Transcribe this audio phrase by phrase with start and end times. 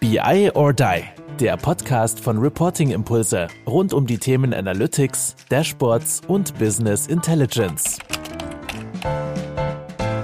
[0.00, 1.02] BI or Die,
[1.38, 7.98] der Podcast von Reporting Impulse rund um die Themen Analytics, Dashboards und Business Intelligence.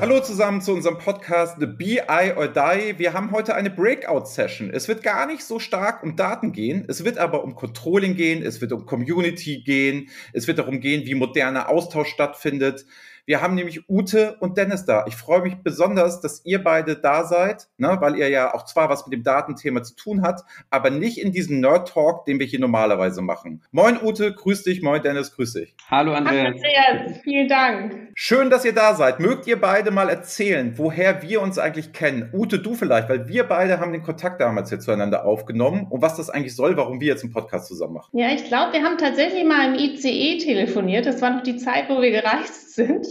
[0.01, 2.99] Hallo zusammen zu unserem Podcast The BI or Die.
[2.99, 4.71] Wir haben heute eine Breakout-Session.
[4.71, 8.43] Es wird gar nicht so stark um Daten gehen, es wird aber um Controlling gehen,
[8.43, 12.87] es wird um Community gehen, es wird darum gehen, wie moderner Austausch stattfindet.
[13.29, 15.05] Wir haben nämlich Ute und Dennis da.
[15.09, 18.89] Ich freue mich besonders, dass ihr beide da seid, ne, weil ihr ja auch zwar
[18.89, 22.61] was mit dem Datenthema zu tun habt, aber nicht in diesem Nerd-Talk, den wir hier
[22.61, 23.65] normalerweise machen.
[23.73, 24.81] Moin Ute, grüß dich.
[24.81, 25.75] Moin Dennis, grüß dich.
[25.91, 26.55] Hallo Andreas.
[26.55, 28.11] Andreas, vielen Dank.
[28.15, 29.19] Schön, dass ihr da seid.
[29.19, 32.31] Mögt ihr beide mal erzählen, woher wir uns eigentlich kennen?
[32.33, 36.17] Ute, du vielleicht, weil wir beide haben den Kontakt damals hier zueinander aufgenommen und was
[36.17, 38.17] das eigentlich soll, warum wir jetzt einen Podcast zusammen machen.
[38.17, 41.07] Ja, ich glaube, wir haben tatsächlich mal im ICE telefoniert.
[41.07, 43.07] Das war noch die Zeit, wo wir gereist sind.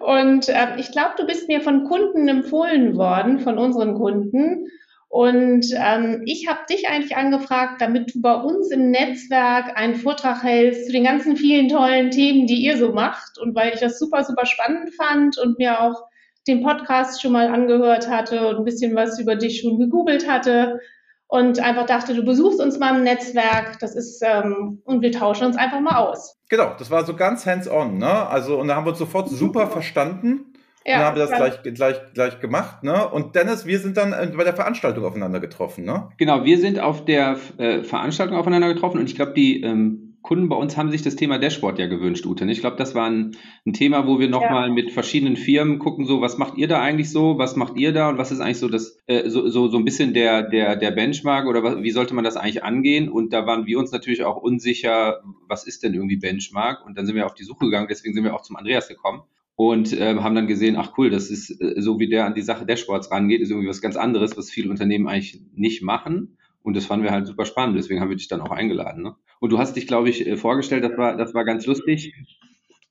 [0.00, 4.66] Und äh, ich glaube, du bist mir von Kunden empfohlen worden, von unseren Kunden.
[5.08, 10.42] Und ähm, ich habe dich eigentlich angefragt, damit du bei uns im Netzwerk einen Vortrag
[10.42, 13.38] hältst zu den ganzen vielen tollen Themen, die ihr so macht.
[13.38, 16.02] Und weil ich das super, super spannend fand und mir auch
[16.46, 20.80] den Podcast schon mal angehört hatte und ein bisschen was über dich schon gegoogelt hatte,
[21.28, 25.46] und einfach dachte, du besuchst uns mal im Netzwerk, das ist, ähm, und wir tauschen
[25.46, 26.38] uns einfach mal aus.
[26.48, 28.26] Genau, das war so ganz hands-on, ne?
[28.28, 30.54] Also, und da haben wir uns sofort super verstanden.
[30.86, 33.06] Ja, und dann haben wir das gleich, gleich, gleich gemacht, ne?
[33.06, 36.08] Und Dennis, wir sind dann äh, bei der Veranstaltung aufeinander getroffen, ne?
[36.16, 40.50] Genau, wir sind auf der äh, Veranstaltung aufeinander getroffen und ich glaube, die ähm, Kunden
[40.50, 42.44] bei uns haben sich das Thema Dashboard ja gewünscht, Ute.
[42.50, 43.34] Ich glaube, das war ein,
[43.64, 44.74] ein, Thema, wo wir nochmal ja.
[44.74, 48.10] mit verschiedenen Firmen gucken, so, was macht ihr da eigentlich so, was macht ihr da
[48.10, 50.90] und was ist eigentlich so das, äh, so, so, so ein bisschen der, der, der
[50.90, 53.08] Benchmark oder was, wie sollte man das eigentlich angehen?
[53.08, 56.84] Und da waren wir uns natürlich auch unsicher, was ist denn irgendwie Benchmark?
[56.84, 59.22] Und dann sind wir auf die Suche gegangen, deswegen sind wir auch zum Andreas gekommen
[59.56, 62.42] und äh, haben dann gesehen, ach cool, das ist äh, so wie der an die
[62.42, 66.36] Sache Dashboards rangeht, ist irgendwie was ganz anderes, was viele Unternehmen eigentlich nicht machen.
[66.62, 69.02] Und das fanden wir halt super spannend, deswegen haben wir dich dann auch eingeladen.
[69.02, 69.14] Ne?
[69.40, 72.14] Und du hast dich, glaube ich, äh, vorgestellt, das war, das war ganz lustig.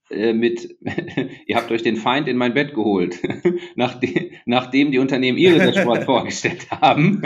[0.10, 0.78] Äh, mit,
[1.48, 3.18] ihr habt euch den Feind in mein Bett geholt,
[3.76, 7.22] nachdem, nachdem die Unternehmen ihre Dashboards vorgestellt haben,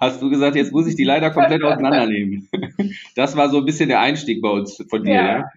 [0.00, 2.48] hast du gesagt, jetzt muss ich die leider komplett auseinandernehmen.
[3.16, 5.14] Das war so ein bisschen der Einstieg bei uns von dir.
[5.14, 5.38] Ja.
[5.38, 5.52] ja.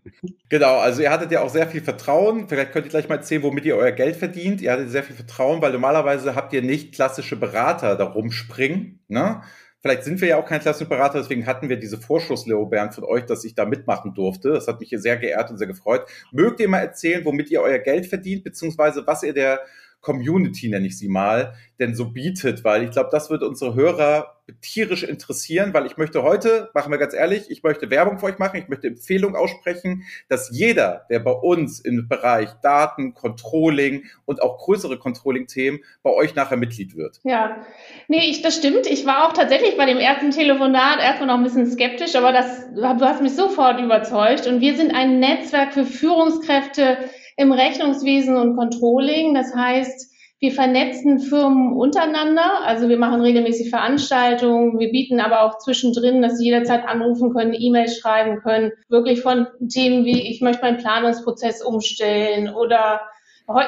[0.47, 2.47] Genau, also ihr hattet ja auch sehr viel Vertrauen.
[2.47, 4.61] Vielleicht könnt ihr gleich mal erzählen, womit ihr euer Geld verdient.
[4.61, 9.41] Ihr hattet sehr viel Vertrauen, weil normalerweise habt ihr nicht klassische Berater da rumspringen, ne?
[9.87, 13.45] Vielleicht sind wir ja auch kein Klassenberater, deswegen hatten wir diese Vorschusslorbeeren von euch, dass
[13.45, 14.49] ich da mitmachen durfte.
[14.49, 16.05] Das hat mich hier sehr geehrt und sehr gefreut.
[16.33, 19.61] Mögt ihr mal erzählen, womit ihr euer Geld verdient, beziehungsweise was ihr der
[20.01, 24.37] Community, nenne ich sie mal, denn so bietet, weil ich glaube, das wird unsere Hörer
[24.61, 28.39] tierisch interessieren, weil ich möchte heute, machen wir ganz ehrlich, ich möchte Werbung für euch
[28.39, 34.41] machen, ich möchte Empfehlungen aussprechen, dass jeder, der bei uns im Bereich Daten, Controlling und
[34.41, 37.19] auch größere Controlling-Themen bei euch nachher Mitglied wird.
[37.23, 37.65] Ja,
[38.07, 38.87] nee, ich, das stimmt.
[38.87, 42.71] Ich war auch tatsächlich bei dem ersten Telefonat erstmal noch ein bisschen skeptisch, aber das,
[42.73, 46.97] du hast mich sofort überzeugt und wir sind ein Netzwerk für Führungskräfte,
[47.37, 49.33] im Rechnungswesen und Controlling.
[49.33, 55.57] Das heißt, wir vernetzen Firmen untereinander, also wir machen regelmäßig Veranstaltungen, wir bieten aber auch
[55.57, 60.61] zwischendrin, dass sie jederzeit anrufen können, E-Mails schreiben können, wirklich von Themen wie, ich möchte
[60.61, 63.01] meinen Planungsprozess umstellen oder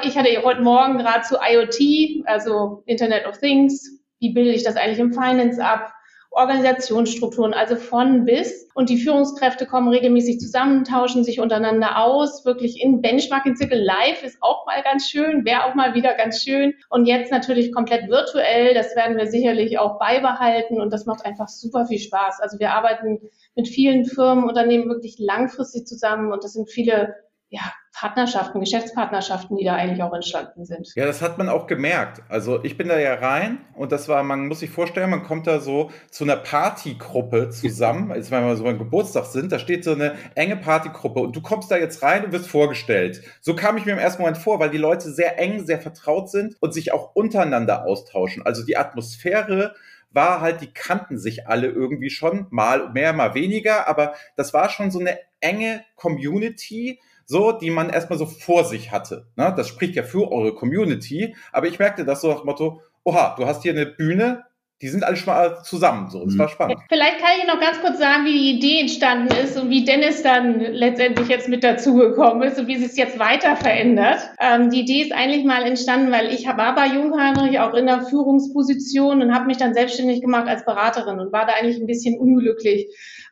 [0.04, 4.76] ich hatte heute Morgen gerade zu IoT, also Internet of Things, wie bilde ich das
[4.76, 5.92] eigentlich im Finance ab?
[6.32, 8.70] Organisationsstrukturen, also von bis.
[8.76, 14.38] Und die Führungskräfte kommen regelmäßig zusammen, tauschen sich untereinander aus, wirklich in Benchmarking-Zirkel live ist
[14.42, 16.76] auch mal ganz schön, wäre auch mal wieder ganz schön.
[16.90, 21.48] Und jetzt natürlich komplett virtuell, das werden wir sicherlich auch beibehalten und das macht einfach
[21.48, 22.40] super viel Spaß.
[22.42, 23.20] Also wir arbeiten
[23.56, 27.16] mit vielen Firmen, Unternehmen wirklich langfristig zusammen und das sind viele
[27.50, 27.62] ja,
[28.00, 30.88] Partnerschaften, Geschäftspartnerschaften, die da eigentlich auch entstanden sind.
[30.96, 32.22] Ja, das hat man auch gemerkt.
[32.30, 35.48] Also ich bin da ja rein und das war, man muss sich vorstellen, man kommt
[35.48, 39.84] da so zu einer Partygruppe zusammen, jetzt wenn wir so beim Geburtstag sind, da steht
[39.84, 43.22] so eine enge Partygruppe und du kommst da jetzt rein und wirst vorgestellt.
[43.42, 46.30] So kam ich mir im ersten Moment vor, weil die Leute sehr eng, sehr vertraut
[46.30, 48.46] sind und sich auch untereinander austauschen.
[48.46, 49.74] Also die Atmosphäre
[50.12, 54.70] war halt, die kannten sich alle irgendwie schon, mal mehr, mal weniger, aber das war
[54.70, 59.28] schon so eine enge Community, so, die man erstmal so vor sich hatte.
[59.36, 59.54] Ne?
[59.56, 61.36] Das spricht ja für eure Community.
[61.52, 64.46] Aber ich merkte das so nach dem Motto, oha, du hast hier eine Bühne,
[64.82, 66.10] die sind alle schon mal zusammen.
[66.10, 66.52] So, das war mhm.
[66.52, 66.80] spannend.
[66.90, 70.24] Vielleicht kann ich noch ganz kurz sagen, wie die Idee entstanden ist und wie Dennis
[70.24, 74.22] dann letztendlich jetzt mit dazugekommen ist und wie sich es jetzt weiter verändert.
[74.40, 78.02] Ähm, die Idee ist eigentlich mal entstanden, weil ich war bei Jungheinrich auch in der
[78.02, 82.18] Führungsposition und habe mich dann selbstständig gemacht als Beraterin und war da eigentlich ein bisschen
[82.18, 82.88] unglücklich,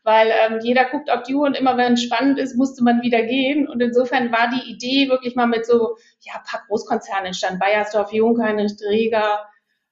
[0.08, 3.02] weil ähm, jeder guckt auf die Uhr und immer wenn es spannend ist, musste man
[3.02, 3.68] wieder gehen.
[3.68, 7.60] Und insofern war die Idee wirklich mal mit so ja, ein paar Großkonzernen entstanden.
[7.60, 9.46] Bayersdorf, Jungheinrich, Dreger,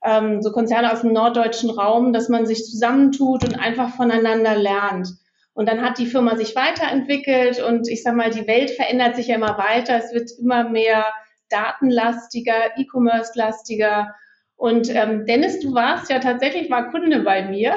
[0.05, 5.09] ähm, so Konzerne aus dem norddeutschen Raum, dass man sich zusammentut und einfach voneinander lernt.
[5.53, 9.27] Und dann hat die Firma sich weiterentwickelt und ich sag mal, die Welt verändert sich
[9.27, 9.97] ja immer weiter.
[9.97, 11.03] Es wird immer mehr
[11.49, 14.15] datenlastiger, E-Commerce-lastiger.
[14.55, 17.75] Und ähm, Dennis, du warst ja tatsächlich mal Kunde bei mir.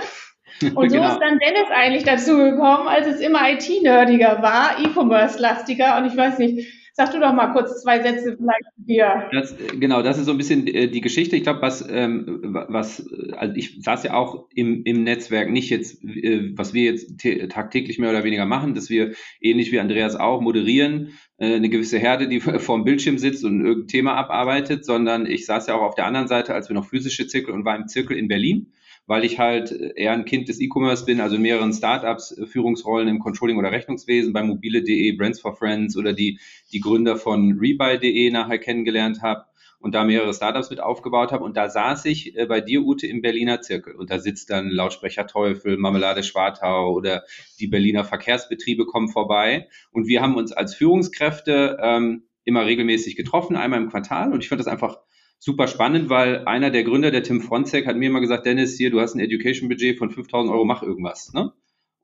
[0.74, 1.12] Und so genau.
[1.12, 5.98] ist dann Dennis eigentlich dazu gekommen, als es immer IT-nerdiger war, E-Commerce-lastiger.
[5.98, 6.66] Und ich weiß nicht,
[6.98, 9.28] Sag du doch mal kurz zwei Sätze vielleicht dir.
[9.30, 11.36] Das, genau, das ist so ein bisschen äh, die Geschichte.
[11.36, 16.02] Ich glaube, was, ähm, was, also ich saß ja auch im, im Netzwerk, nicht jetzt,
[16.02, 20.40] äh, was wir jetzt tagtäglich mehr oder weniger machen, dass wir ähnlich wie Andreas auch
[20.40, 25.24] moderieren, äh, eine gewisse Herde, die vor dem Bildschirm sitzt und irgendein Thema abarbeitet, sondern
[25.24, 27.76] ich saß ja auch auf der anderen Seite, als wir noch physische Zirkel und war
[27.76, 28.72] im Zirkel in Berlin
[29.08, 33.08] weil ich halt eher ein Kind des E-Commerce bin, also in mehreren Startups, äh, Führungsrollen
[33.08, 36.38] im Controlling oder Rechnungswesen, bei mobile.de, Brands for Friends oder die,
[36.72, 39.46] die Gründer von Rebuy.de nachher kennengelernt habe
[39.80, 41.42] und da mehrere Startups mit aufgebaut habe.
[41.42, 43.94] Und da saß ich äh, bei dir, Ute, im Berliner Zirkel.
[43.94, 47.24] Und da sitzt dann Lautsprecher Teufel, Marmelade Schwartau oder
[47.58, 49.68] die Berliner Verkehrsbetriebe kommen vorbei.
[49.90, 54.34] Und wir haben uns als Führungskräfte ähm, immer regelmäßig getroffen, einmal im Quartal.
[54.34, 54.98] Und ich fand das einfach
[55.38, 58.90] super spannend, weil einer der Gründer, der Tim Fronzek, hat mir immer gesagt, Dennis, hier,
[58.90, 61.32] du hast ein Education-Budget von 5000 Euro, mach irgendwas.
[61.32, 61.52] Ne?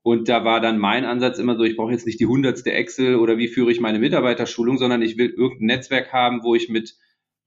[0.03, 3.15] Und da war dann mein Ansatz immer so, ich brauche jetzt nicht die hundertste Excel
[3.15, 6.95] oder wie führe ich meine Mitarbeiterschulung, sondern ich will irgendein Netzwerk haben, wo ich mit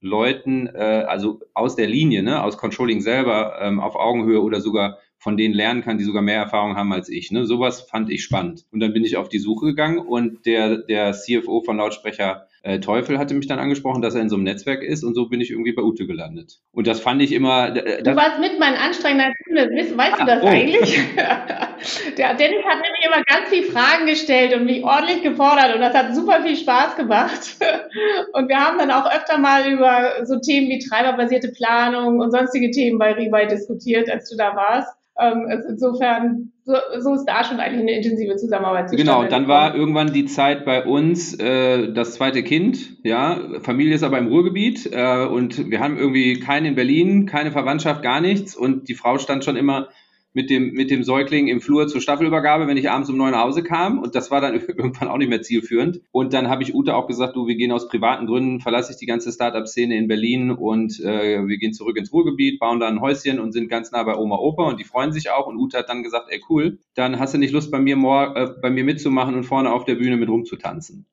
[0.01, 4.99] Leuten, äh, also aus der Linie, ne, aus Controlling selber ähm, auf Augenhöhe oder sogar
[5.17, 7.31] von denen lernen kann, die sogar mehr Erfahrung haben als ich.
[7.31, 7.45] Ne?
[7.45, 8.65] Sowas fand ich spannend.
[8.71, 12.79] Und dann bin ich auf die Suche gegangen und der, der CFO von Lautsprecher äh,
[12.79, 15.39] Teufel hatte mich dann angesprochen, dass er in so einem Netzwerk ist und so bin
[15.39, 16.59] ich irgendwie bei Ute gelandet.
[16.71, 17.75] Und das fand ich immer.
[17.75, 20.47] Äh, du warst mit mein anstrengender Kunde, weißt, weißt ah, du das oh.
[20.47, 20.99] eigentlich?
[22.17, 25.93] Der Dennis hat nämlich immer ganz viele Fragen gestellt und mich ordentlich gefordert und das
[25.93, 27.57] hat super viel Spaß gemacht.
[28.33, 32.69] Und wir haben dann auch öfter mal über so Themen wie treiberbasierte Planung und sonstige
[32.71, 34.93] Themen bei Rebuy diskutiert, als du da warst.
[35.19, 38.91] Ähm, insofern, so, so, ist da schon eigentlich eine intensive Zusammenarbeit.
[38.91, 42.97] Genau, dann war irgendwann die Zeit bei uns äh, das zweite Kind.
[43.03, 47.51] Ja, Familie ist aber im Ruhrgebiet äh, und wir haben irgendwie keinen in Berlin, keine
[47.51, 48.55] Verwandtschaft, gar nichts.
[48.55, 49.89] Und die Frau stand schon immer
[50.33, 53.43] mit dem, mit dem Säugling im Flur zur Staffelübergabe, wenn ich abends um neun nach
[53.43, 53.99] Hause kam.
[53.99, 56.01] Und das war dann irgendwann auch nicht mehr zielführend.
[56.11, 58.97] Und dann habe ich Ute auch gesagt, du, wir gehen aus privaten Gründen, verlasse ich
[58.97, 63.01] die ganze Startup-Szene in Berlin und äh, wir gehen zurück ins Ruhrgebiet, bauen da ein
[63.01, 65.47] Häuschen und sind ganz nah bei Oma Opa und die freuen sich auch.
[65.47, 68.47] Und Ute hat dann gesagt, ey cool, dann hast du nicht Lust bei mir, äh,
[68.61, 71.05] bei mir mitzumachen und vorne auf der Bühne mit rumzutanzen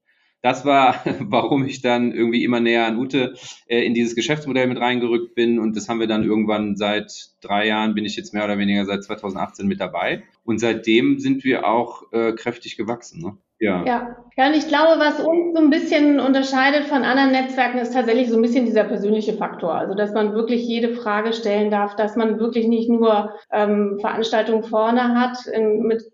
[0.47, 3.35] das war, warum ich dann irgendwie immer näher an Ute
[3.67, 5.59] äh, in dieses Geschäftsmodell mit reingerückt bin.
[5.59, 8.85] Und das haben wir dann irgendwann seit drei Jahren, bin ich jetzt mehr oder weniger
[8.85, 10.23] seit 2018 mit dabei.
[10.45, 13.21] Und seitdem sind wir auch äh, kräftig gewachsen.
[13.21, 13.37] Ne?
[13.59, 13.85] Ja.
[13.85, 14.17] ja.
[14.37, 18.29] Ja, und ich glaube, was uns so ein bisschen unterscheidet von anderen Netzwerken, ist tatsächlich
[18.29, 19.75] so ein bisschen dieser persönliche Faktor.
[19.75, 24.63] Also, dass man wirklich jede Frage stellen darf, dass man wirklich nicht nur ähm, Veranstaltungen
[24.63, 26.05] vorne hat in, mit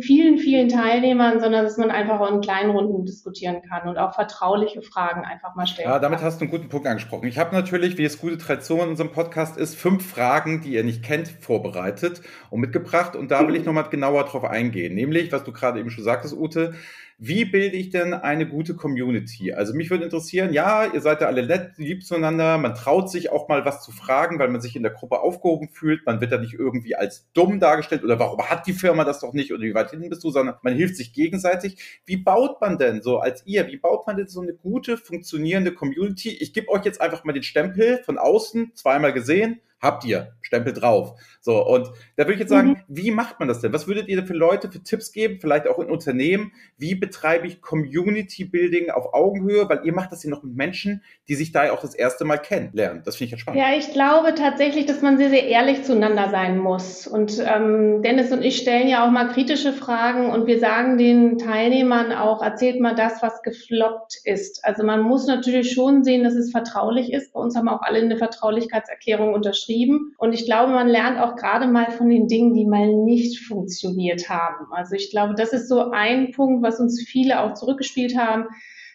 [0.00, 4.14] vielen, vielen Teilnehmern, sondern dass man einfach auch in kleinen Runden diskutieren kann und auch
[4.14, 6.26] vertrauliche Fragen einfach mal stellen Ja, damit kann.
[6.26, 7.26] hast du einen guten Punkt angesprochen.
[7.28, 10.84] Ich habe natürlich, wie es gute Tradition in unserem Podcast ist, fünf Fragen, die ihr
[10.84, 13.14] nicht kennt, vorbereitet und mitgebracht.
[13.14, 14.94] Und da will ich nochmal genauer drauf eingehen.
[14.94, 16.74] Nämlich, was du gerade eben schon sagtest, Ute,
[17.20, 19.52] wie bilde ich denn eine gute Community?
[19.52, 23.30] Also mich würde interessieren, ja, ihr seid ja alle nett, lieb zueinander, man traut sich
[23.30, 26.30] auch mal was zu fragen, weil man sich in der Gruppe aufgehoben fühlt, man wird
[26.30, 29.62] da nicht irgendwie als dumm dargestellt oder warum hat die Firma das doch nicht oder
[29.62, 32.00] wie weit hinten bist du, sondern man hilft sich gegenseitig.
[32.04, 35.72] Wie baut man denn so als ihr, wie baut man denn so eine gute, funktionierende
[35.72, 36.30] Community?
[36.30, 40.72] Ich gebe euch jetzt einfach mal den Stempel von außen, zweimal gesehen, habt ihr, Stempel
[40.72, 41.20] drauf.
[41.40, 42.76] So, und da würde ich jetzt sagen, mhm.
[42.88, 43.72] wie macht man das denn?
[43.72, 46.52] Was würdet ihr für Leute für Tipps geben, vielleicht auch in Unternehmen?
[46.78, 49.68] Wie betreibe ich Community Building auf Augenhöhe?
[49.68, 52.24] Weil ihr macht das ja noch mit Menschen, die sich da ja auch das erste
[52.24, 53.02] Mal kennenlernen.
[53.04, 53.60] Das finde ich ja spannend.
[53.60, 57.06] Ja, ich glaube tatsächlich, dass man sehr, sehr ehrlich zueinander sein muss.
[57.06, 61.36] Und ähm, Dennis und ich stellen ja auch mal kritische Fragen und wir sagen den
[61.36, 64.64] Teilnehmern auch, erzählt mal das, was gefloppt ist.
[64.64, 67.34] Also man muss natürlich schon sehen, dass es vertraulich ist.
[67.34, 70.14] Bei uns haben auch alle eine Vertraulichkeitserklärung unterschrieben.
[70.16, 74.28] Und ich glaube, man lernt auch gerade mal von den Dingen, die mal nicht funktioniert
[74.28, 74.66] haben.
[74.72, 78.46] Also ich glaube, das ist so ein Punkt, was uns viele auch zurückgespielt haben,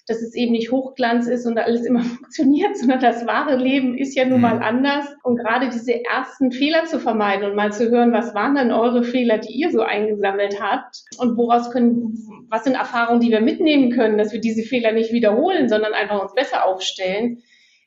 [0.06, 4.16] dass es eben nicht Hochglanz ist und alles immer funktioniert, sondern das wahre Leben ist
[4.16, 4.64] ja nun mal mhm.
[4.64, 5.06] anders.
[5.24, 9.04] Und gerade diese ersten Fehler zu vermeiden und mal zu hören, was waren denn eure
[9.04, 12.18] Fehler, die ihr so eingesammelt habt und woraus können,
[12.50, 16.22] was sind Erfahrungen, die wir mitnehmen können, dass wir diese Fehler nicht wiederholen, sondern einfach
[16.22, 17.42] uns besser aufstellen.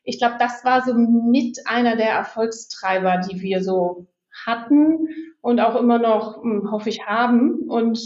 [0.07, 4.07] Ich glaube, das war so mit einer der Erfolgstreiber, die wir so
[4.45, 5.09] hatten
[5.41, 7.69] und auch immer noch, hm, hoffe ich, haben.
[7.69, 7.99] Und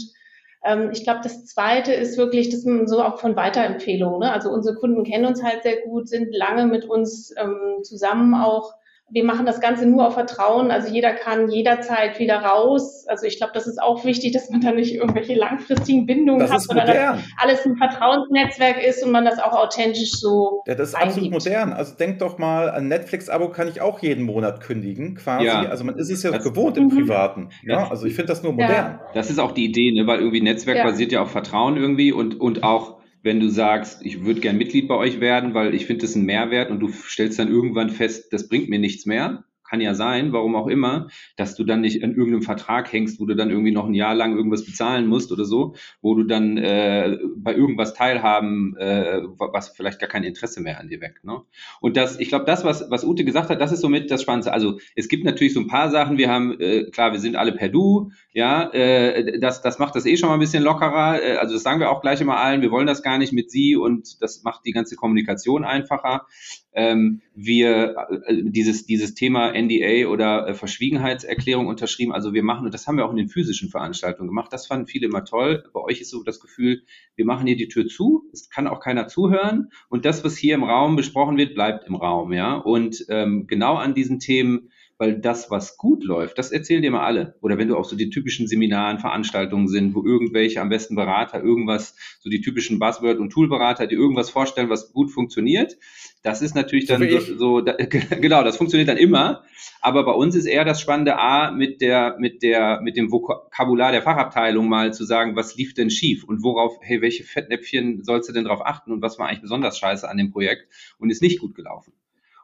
[0.64, 4.18] ähm, ich glaube, das Zweite ist wirklich, dass man so auch von Weiterempfehlungen.
[4.18, 4.32] Ne?
[4.32, 8.74] Also unsere Kunden kennen uns halt sehr gut, sind lange mit uns ähm, zusammen auch
[9.12, 10.70] wir machen das Ganze nur auf Vertrauen.
[10.70, 13.04] Also jeder kann jederzeit wieder raus.
[13.06, 16.50] Also ich glaube, das ist auch wichtig, dass man da nicht irgendwelche langfristigen Bindungen das
[16.50, 20.62] hat, sondern dass alles ein Vertrauensnetzwerk ist und man das auch authentisch so.
[20.66, 21.16] Ja, das ist eingibt.
[21.16, 21.72] absolut modern.
[21.74, 25.44] Also denk doch mal, ein Netflix-Abo kann ich auch jeden Monat kündigen, quasi.
[25.44, 25.60] Ja.
[25.68, 26.96] Also man ist es ja das, gewohnt im mhm.
[26.96, 27.50] Privaten.
[27.64, 27.90] Ja?
[27.90, 28.70] Also ich finde das nur modern.
[28.70, 29.00] Ja.
[29.12, 30.06] Das ist auch die Idee, ne?
[30.06, 34.24] weil irgendwie Netzwerk basiert ja auf Vertrauen irgendwie und, und auch wenn du sagst, ich
[34.24, 37.38] würde gern Mitglied bei euch werden, weil ich finde das ein Mehrwert und du stellst
[37.38, 41.54] dann irgendwann fest, das bringt mir nichts mehr, kann ja sein, warum auch immer, dass
[41.54, 44.36] du dann nicht an irgendeinem Vertrag hängst, wo du dann irgendwie noch ein Jahr lang
[44.36, 49.98] irgendwas bezahlen musst oder so, wo du dann äh, bei irgendwas teilhaben, äh, was vielleicht
[49.98, 51.24] gar kein Interesse mehr an dir weckt.
[51.24, 51.40] Ne?
[51.80, 54.52] Und das, ich glaube, das, was, was Ute gesagt hat, das ist somit das Spannendste.
[54.52, 57.52] Also es gibt natürlich so ein paar Sachen, wir haben, äh, klar, wir sind alle
[57.52, 61.22] per Du, ja, äh, das, das macht das eh schon mal ein bisschen lockerer.
[61.22, 63.50] Äh, also das sagen wir auch gleich immer allen, wir wollen das gar nicht mit
[63.50, 66.26] sie und das macht die ganze Kommunikation einfacher
[66.74, 72.12] ähm, wir äh, dieses, dieses Thema NDA oder äh, Verschwiegenheitserklärung unterschrieben.
[72.12, 74.86] Also wir machen, und das haben wir auch in den physischen Veranstaltungen gemacht, das fanden
[74.86, 75.64] viele immer toll.
[75.72, 76.82] Bei euch ist so das Gefühl,
[77.14, 80.54] wir machen hier die Tür zu, es kann auch keiner zuhören und das, was hier
[80.54, 82.32] im Raum besprochen wird, bleibt im Raum.
[82.32, 82.54] Ja?
[82.54, 84.70] Und ähm, genau an diesen Themen
[85.02, 87.34] weil das, was gut läuft, das erzählen dir mal alle.
[87.40, 91.42] Oder wenn du auch so die typischen Seminaren, Veranstaltungen sind, wo irgendwelche am besten Berater
[91.42, 95.76] irgendwas, so die typischen Buzzword- und Toolberater, die irgendwas vorstellen, was gut funktioniert,
[96.22, 97.72] das ist natürlich dann so, so, so da,
[98.20, 99.42] genau, das funktioniert dann immer.
[99.80, 103.90] Aber bei uns ist eher das Spannende, A, mit der, mit der, mit dem Vokabular
[103.90, 108.28] der Fachabteilung mal zu sagen, was lief denn schief und worauf, hey, welche Fettnäpfchen sollst
[108.28, 110.68] du denn drauf achten und was war eigentlich besonders scheiße an dem Projekt
[110.98, 111.92] und ist nicht gut gelaufen.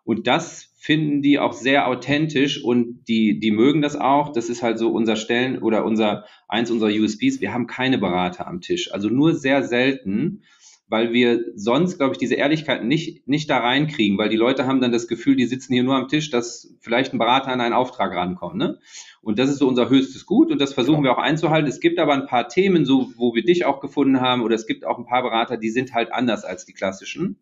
[0.09, 4.33] Und das finden die auch sehr authentisch und die, die mögen das auch.
[4.33, 7.43] Das ist halt so unser Stellen oder unser, eins unserer USBs.
[7.43, 8.91] Wir haben keine Berater am Tisch.
[8.91, 10.45] Also nur sehr selten,
[10.89, 14.81] weil wir sonst, glaube ich, diese Ehrlichkeit nicht, nicht da reinkriegen, weil die Leute haben
[14.81, 17.75] dann das Gefühl, die sitzen hier nur am Tisch, dass vielleicht ein Berater an einen
[17.75, 18.57] Auftrag rankommt.
[18.57, 18.79] Ne?
[19.21, 21.69] Und das ist so unser höchstes Gut und das versuchen wir auch einzuhalten.
[21.69, 24.67] Es gibt aber ein paar Themen, so wo wir dich auch gefunden haben, oder es
[24.67, 27.41] gibt auch ein paar Berater, die sind halt anders als die klassischen.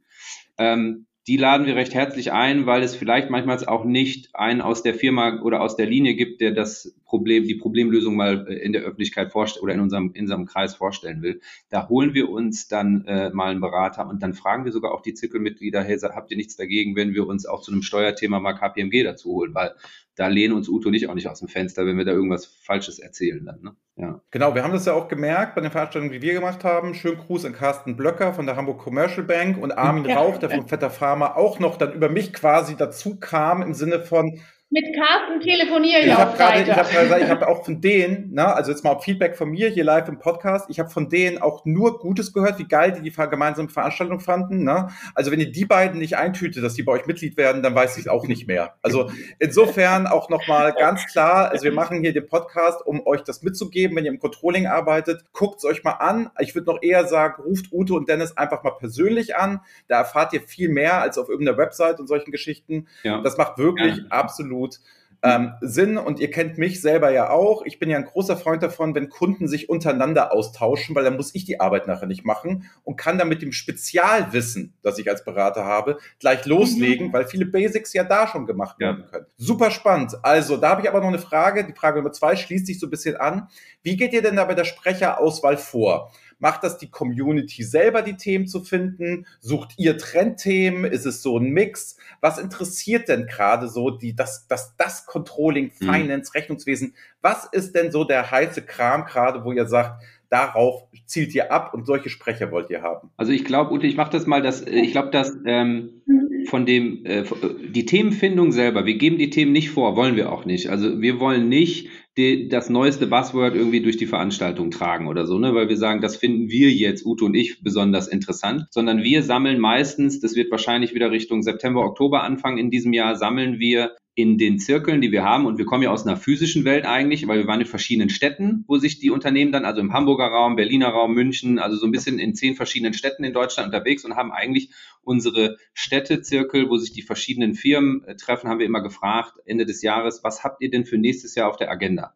[0.59, 4.85] Ähm, die laden wir recht herzlich ein, weil es vielleicht manchmal auch nicht einen aus
[4.85, 8.73] der Firma oder aus der Linie gibt, der das Problem, die Problemlösung mal äh, in
[8.73, 11.41] der Öffentlichkeit vorstellt oder in unserem, in unserem Kreis vorstellen will.
[11.69, 15.03] Da holen wir uns dann äh, mal einen Berater und dann fragen wir sogar auch
[15.03, 18.55] die Zirkelmitglieder, hey, habt ihr nichts dagegen, wenn wir uns auch zu einem Steuerthema mal
[18.55, 19.75] KPMG dazu holen, weil
[20.17, 22.99] da lehnen uns Uto nicht auch nicht aus dem Fenster, wenn wir da irgendwas Falsches
[22.99, 23.61] erzählen dann.
[23.61, 23.77] Ne?
[23.97, 24.21] Ja.
[24.31, 26.95] Genau, wir haben das ja auch gemerkt bei den Veranstaltungen, die wir gemacht haben.
[26.95, 30.17] Schönen Gruß an Carsten Blöcker von der Hamburg Commercial Bank und Armin ja.
[30.17, 34.01] Rauch, der von Vetter Pharma auch noch dann über mich quasi dazu kam im Sinne
[34.01, 34.41] von,
[34.77, 38.29] mit Carsten telefoniere ich, ich auch gerade, Ich habe gesagt, ich habe auch von denen,
[38.33, 41.39] na, also jetzt mal Feedback von mir hier live im Podcast, ich habe von denen
[41.39, 44.65] auch nur Gutes gehört, wie geil die die gemeinsame Veranstaltung fanden.
[44.65, 44.91] Na?
[45.15, 47.97] Also wenn ihr die beiden nicht eintütet, dass die bei euch Mitglied werden, dann weiß
[47.97, 48.75] ich es auch nicht mehr.
[48.83, 53.43] Also insofern auch nochmal ganz klar, also wir machen hier den Podcast, um euch das
[53.43, 56.29] mitzugeben, wenn ihr im Controlling arbeitet, guckt es euch mal an.
[56.39, 59.61] Ich würde noch eher sagen, ruft Ute und Dennis einfach mal persönlich an.
[59.89, 62.89] Da erfahrt ihr viel mehr als auf irgendeiner Website und solchen Geschichten.
[63.05, 63.23] Ja.
[63.23, 64.05] Das macht wirklich ja.
[64.11, 64.81] absolut absolut
[65.23, 65.99] ähm, Sinn.
[65.99, 67.63] Und ihr kennt mich selber ja auch.
[67.65, 71.35] Ich bin ja ein großer Freund davon, wenn Kunden sich untereinander austauschen, weil dann muss
[71.35, 75.25] ich die Arbeit nachher nicht machen und kann dann mit dem Spezialwissen, das ich als
[75.25, 77.13] Berater habe, gleich loslegen, mhm.
[77.13, 79.11] weil viele Basics ja da schon gemacht werden ja.
[79.11, 79.27] können.
[79.37, 80.15] Super spannend.
[80.23, 81.65] Also, da habe ich aber noch eine Frage.
[81.65, 83.49] Die Frage Nummer zwei schließt sich so ein bisschen an.
[83.83, 86.13] Wie geht ihr denn da bei der Sprecherauswahl vor?
[86.39, 89.27] Macht das die Community selber, die Themen zu finden?
[89.41, 90.85] Sucht ihr Trendthemen?
[90.85, 91.97] Ist es so ein Mix?
[92.21, 95.93] Was interessiert denn gerade so die, das, das, das Controlling, mhm.
[95.93, 96.39] Finance, mhm.
[96.39, 96.95] Rechnungswesen?
[97.23, 101.73] Was ist denn so der heiße Kram gerade, wo ihr sagt, darauf zielt ihr ab
[101.73, 103.11] und solche Sprecher wollt ihr haben?
[103.17, 106.03] Also ich glaube, Ute, ich mache das mal, dass ich glaube, dass ähm,
[106.47, 107.25] von dem äh,
[107.69, 110.69] die Themenfindung selber, wir geben die Themen nicht vor, wollen wir auch nicht.
[110.69, 115.39] Also wir wollen nicht die, das neueste Buzzword irgendwie durch die Veranstaltung tragen oder so,
[115.39, 115.55] ne?
[115.55, 119.61] weil wir sagen, das finden wir jetzt, Ute und ich, besonders interessant, sondern wir sammeln
[119.61, 124.39] meistens, das wird wahrscheinlich wieder Richtung September, Oktober anfangen in diesem Jahr, sammeln wir in
[124.39, 127.39] den Zirkeln, die wir haben, und wir kommen ja aus einer physischen Welt eigentlich, weil
[127.39, 130.89] wir waren in verschiedenen Städten, wo sich die Unternehmen dann, also im Hamburger Raum, Berliner
[130.89, 134.33] Raum, München, also so ein bisschen in zehn verschiedenen Städten in Deutschland unterwegs und haben
[134.33, 134.71] eigentlich
[135.03, 139.83] unsere Städtezirkel, wo sich die verschiedenen Firmen äh, treffen, haben wir immer gefragt, Ende des
[139.83, 142.15] Jahres, was habt ihr denn für nächstes Jahr auf der Agenda?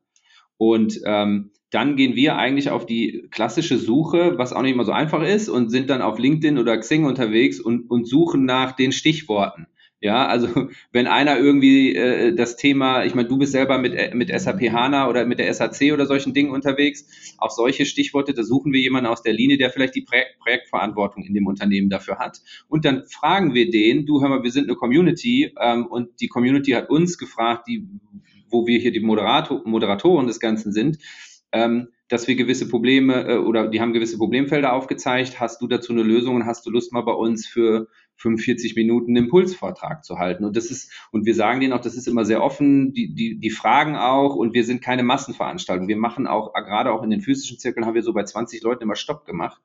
[0.56, 4.92] Und ähm, dann gehen wir eigentlich auf die klassische Suche, was auch nicht immer so
[4.92, 8.92] einfach ist, und sind dann auf LinkedIn oder Xing unterwegs und, und suchen nach den
[8.92, 9.66] Stichworten
[10.02, 10.48] Ja, also
[10.92, 14.72] wenn einer irgendwie äh, das Thema, ich meine, du bist selber mit, äh, mit SAP
[14.72, 17.06] HANA oder mit der SAC oder solchen Dingen unterwegs,
[17.38, 21.22] auch solche Stichworte, da suchen wir jemanden aus der Linie, der vielleicht die Projek Projektverantwortung
[21.24, 22.40] in dem Unternehmen dafür hat.
[22.68, 26.28] Und dann fragen wir den, du hör mal, wir sind eine Community ähm, und die
[26.28, 27.86] Community hat uns gefragt, die,
[28.48, 30.98] wo wir hier die Moderator, Moderatoren des Ganzen sind,
[31.52, 35.40] ähm, dass wir gewisse Probleme äh, oder die haben gewisse Problemfelder aufgezeigt.
[35.40, 37.88] Hast du dazu eine Lösung und hast du Lust mal bei uns für
[38.20, 40.44] 45 Minuten Impulsvortrag zu halten?
[40.44, 43.38] Und das ist, und wir sagen denen auch, das ist immer sehr offen, die, die,
[43.38, 45.88] die fragen auch und wir sind keine Massenveranstaltung.
[45.88, 48.82] Wir machen auch, gerade auch in den physischen Zirkeln haben wir so bei 20 Leuten
[48.82, 49.60] immer Stopp gemacht,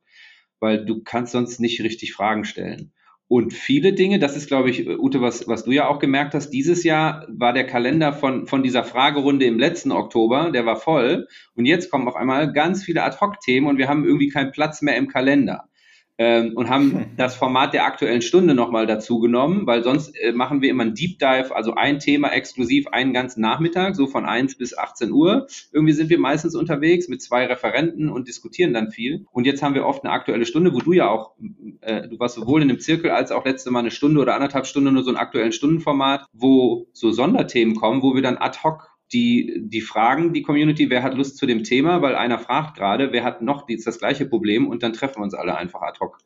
[0.60, 2.92] weil du kannst sonst nicht richtig Fragen stellen.
[3.28, 6.52] Und viele Dinge, das ist, glaube ich, Ute, was, was du ja auch gemerkt hast,
[6.52, 11.28] dieses Jahr war der Kalender von, von dieser Fragerunde im letzten Oktober, der war voll.
[11.56, 14.96] Und jetzt kommen auf einmal ganz viele Ad-Hoc-Themen und wir haben irgendwie keinen Platz mehr
[14.96, 15.68] im Kalender
[16.18, 20.62] ähm, und haben das Format der aktuellen Stunde nochmal dazu genommen, weil sonst äh, machen
[20.62, 24.58] wir immer ein Deep Dive, also ein Thema exklusiv einen ganzen Nachmittag, so von 1
[24.58, 25.48] bis 18 Uhr.
[25.74, 29.26] Irgendwie sind wir meistens unterwegs mit zwei Referenten und diskutieren dann viel.
[29.32, 31.36] Und jetzt haben wir oft eine aktuelle Stunde, wo du ja auch,
[31.82, 34.68] äh, du warst sowohl in dem Zirkel als auch letzte Mal eine Stunde oder anderthalb
[34.68, 38.95] Stunden nur so ein aktuellen Stundenformat, wo so Sonderthemen kommen, wo wir dann ad hoc
[39.14, 43.12] die, die fragen die Community, wer hat Lust zu dem Thema, weil einer fragt gerade,
[43.12, 46.00] wer hat noch die, das gleiche Problem und dann treffen wir uns alle einfach ad
[46.00, 46.18] hoc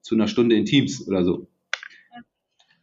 [0.00, 1.48] zu einer Stunde in Teams oder so.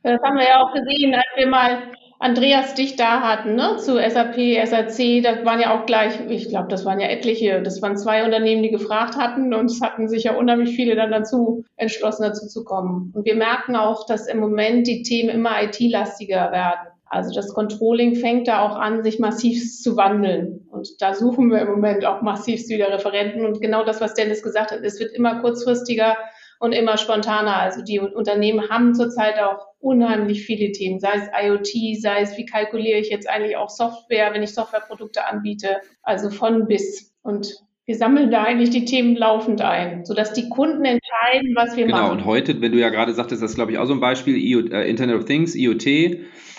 [0.04, 3.98] Das haben wir ja auch gesehen, als wir mal Andreas dich da hatten, ne, zu
[3.98, 4.36] SAP,
[4.66, 8.24] SAC, das waren ja auch gleich, ich glaube, das waren ja etliche, das waren zwei
[8.24, 12.48] Unternehmen, die gefragt hatten und es hatten sich ja unheimlich viele dann dazu entschlossen, dazu
[12.48, 13.12] zu kommen.
[13.14, 16.95] Und wir merken auch, dass im Moment die Themen immer IT-lastiger werden.
[17.16, 20.68] Also das Controlling fängt da auch an, sich massiv zu wandeln.
[20.70, 23.46] Und da suchen wir im Moment auch massiv wieder Referenten.
[23.46, 26.18] Und genau das, was Dennis gesagt hat, es wird immer kurzfristiger
[26.60, 27.56] und immer spontaner.
[27.56, 32.46] Also die Unternehmen haben zurzeit auch unheimlich viele Themen, sei es IoT, sei es, wie
[32.46, 37.14] kalkuliere ich jetzt eigentlich auch Software, wenn ich Softwareprodukte anbiete, also von bis.
[37.22, 37.56] Und
[37.86, 41.98] wir sammeln da eigentlich die Themen laufend ein, sodass die Kunden entscheiden, was wir genau,
[41.98, 42.10] machen.
[42.10, 44.00] Genau, und heute, wenn du ja gerade sagtest, das ist, glaube ich, auch so ein
[44.00, 44.36] Beispiel,
[44.74, 46.18] äh, Internet of Things, IoT,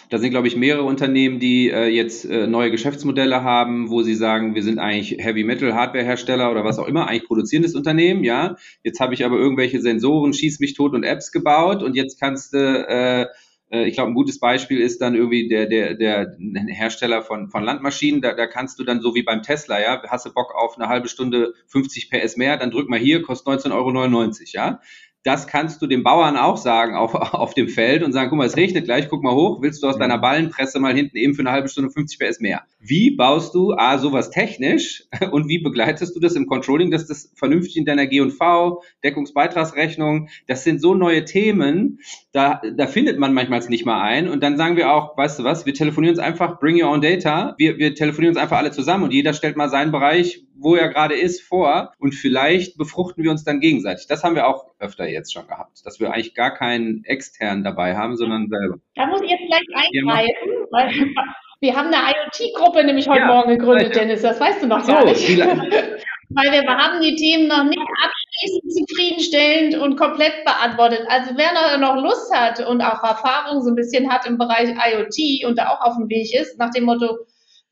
[0.08, 4.14] da sind, glaube ich, mehrere Unternehmen, die äh, jetzt äh, neue Geschäftsmodelle haben, wo sie
[4.14, 8.24] sagen, wir sind eigentlich Heavy Metal Hardware Hersteller oder was auch immer, eigentlich produzierendes Unternehmen,
[8.24, 8.56] ja.
[8.82, 12.52] Jetzt habe ich aber irgendwelche Sensoren, schieß mich tot und Apps gebaut und jetzt kannst
[12.52, 13.26] du äh,
[13.70, 16.36] äh, ich glaube, ein gutes Beispiel ist dann irgendwie der, der, der
[16.68, 18.20] Hersteller von, von Landmaschinen.
[18.20, 20.88] Da, da kannst du dann so wie beim Tesla, ja, hast du Bock auf eine
[20.88, 24.80] halbe Stunde 50 PS mehr, dann drück mal hier, kostet 19,99 Euro, ja
[25.26, 28.46] das kannst du dem Bauern auch sagen auf, auf dem Feld und sagen, guck mal,
[28.46, 31.42] es regnet gleich, guck mal hoch, willst du aus deiner Ballenpresse mal hinten eben für
[31.42, 32.62] eine halbe Stunde 50 PS mehr?
[32.78, 37.32] Wie baust du A, sowas technisch und wie begleitest du das im Controlling, dass das
[37.34, 41.98] vernünftig in deiner G&V, Deckungsbeitragsrechnung, das sind so neue Themen,
[42.32, 44.28] da, da findet man manchmal nicht mal ein.
[44.28, 47.00] Und dann sagen wir auch, weißt du was, wir telefonieren uns einfach, bring your own
[47.00, 50.76] data, wir, wir telefonieren uns einfach alle zusammen und jeder stellt mal seinen Bereich, wo
[50.76, 51.92] er gerade ist, vor.
[51.98, 54.06] Und vielleicht befruchten wir uns dann gegenseitig.
[54.06, 57.96] Das haben wir auch öfter jetzt schon gehabt, dass wir eigentlich gar keinen externen dabei
[57.96, 58.78] haben, sondern selber.
[58.94, 60.88] Da muss ich jetzt vielleicht eingreifen, weil
[61.60, 64.92] wir haben eine IoT-Gruppe nämlich heute ja, Morgen gegründet, Dennis, das weißt du noch so,
[64.92, 65.28] gar nicht.
[66.30, 71.06] weil wir haben die Themen noch nicht abschließend zufriedenstellend und komplett beantwortet.
[71.08, 75.46] Also wer noch Lust hat und auch Erfahrung so ein bisschen hat im Bereich IoT
[75.46, 77.18] und da auch auf dem Weg ist, nach dem Motto,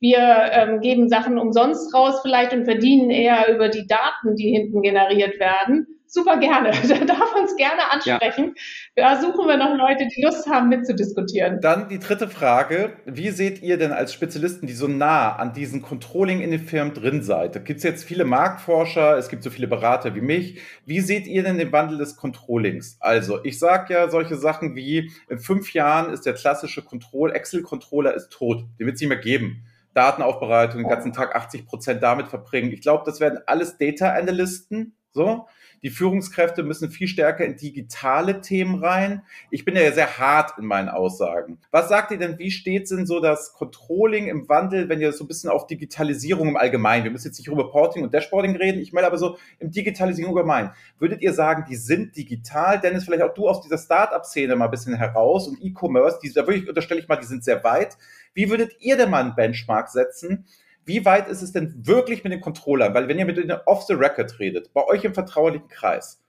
[0.00, 0.18] wir
[0.52, 5.40] ähm, geben Sachen umsonst raus vielleicht und verdienen eher über die Daten, die hinten generiert
[5.40, 5.86] werden.
[6.14, 6.70] Super gerne.
[6.88, 8.54] Da darf uns gerne ansprechen.
[8.96, 9.14] Ja.
[9.14, 11.60] Da suchen wir noch Leute, die Lust haben, mitzudiskutieren.
[11.60, 12.98] Dann die dritte Frage.
[13.04, 16.94] Wie seht ihr denn als Spezialisten, die so nah an diesem Controlling in den Firmen
[16.94, 17.56] drin seid?
[17.56, 20.60] Da gibt es jetzt viele Marktforscher, es gibt so viele Berater wie mich.
[20.86, 22.96] Wie seht ihr denn den Wandel des Controllings?
[23.00, 28.14] Also, ich sage ja solche Sachen wie, in fünf Jahren ist der klassische Control, Excel-Controller
[28.14, 28.64] ist tot.
[28.78, 29.64] Den wird es nicht mehr geben.
[29.94, 32.70] Datenaufbereitung den ganzen Tag 80 Prozent damit verbringen.
[32.70, 35.48] Ich glaube, das werden alles Data Analysten, so.
[35.84, 39.20] Die Führungskräfte müssen viel stärker in digitale Themen rein.
[39.50, 41.58] Ich bin ja sehr hart in meinen Aussagen.
[41.70, 45.24] Was sagt ihr denn, wie steht denn so das Controlling im Wandel, wenn ihr so
[45.24, 48.80] ein bisschen auf Digitalisierung im Allgemeinen, wir müssen jetzt nicht über Reporting und Dashboarding reden,
[48.80, 50.70] ich meine aber so im Digitalisierung allgemein.
[50.98, 52.80] Würdet ihr sagen, die sind digital?
[52.80, 56.66] Dennis, vielleicht auch du aus dieser Startup-Szene mal ein bisschen heraus und E-Commerce, da wirklich
[56.66, 57.98] unterstelle ich mal, die sind sehr weit.
[58.32, 60.46] Wie würdet ihr denn mal einen Benchmark setzen?
[60.84, 62.94] Wie weit ist es denn wirklich mit den Controllern?
[62.94, 66.20] Weil wenn ihr mit denen off the record redet, bei euch im vertraulichen Kreis,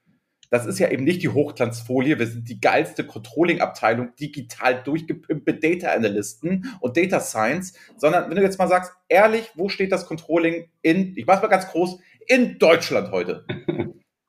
[0.50, 5.92] das ist ja eben nicht die Hochglanzfolie, wir sind die geilste Controlling-Abteilung, digital durchgepimpte Data
[5.92, 10.70] Analysten und Data Science, sondern wenn du jetzt mal sagst, ehrlich, wo steht das Controlling
[10.82, 13.46] in, ich mach's mal ganz groß, in Deutschland heute?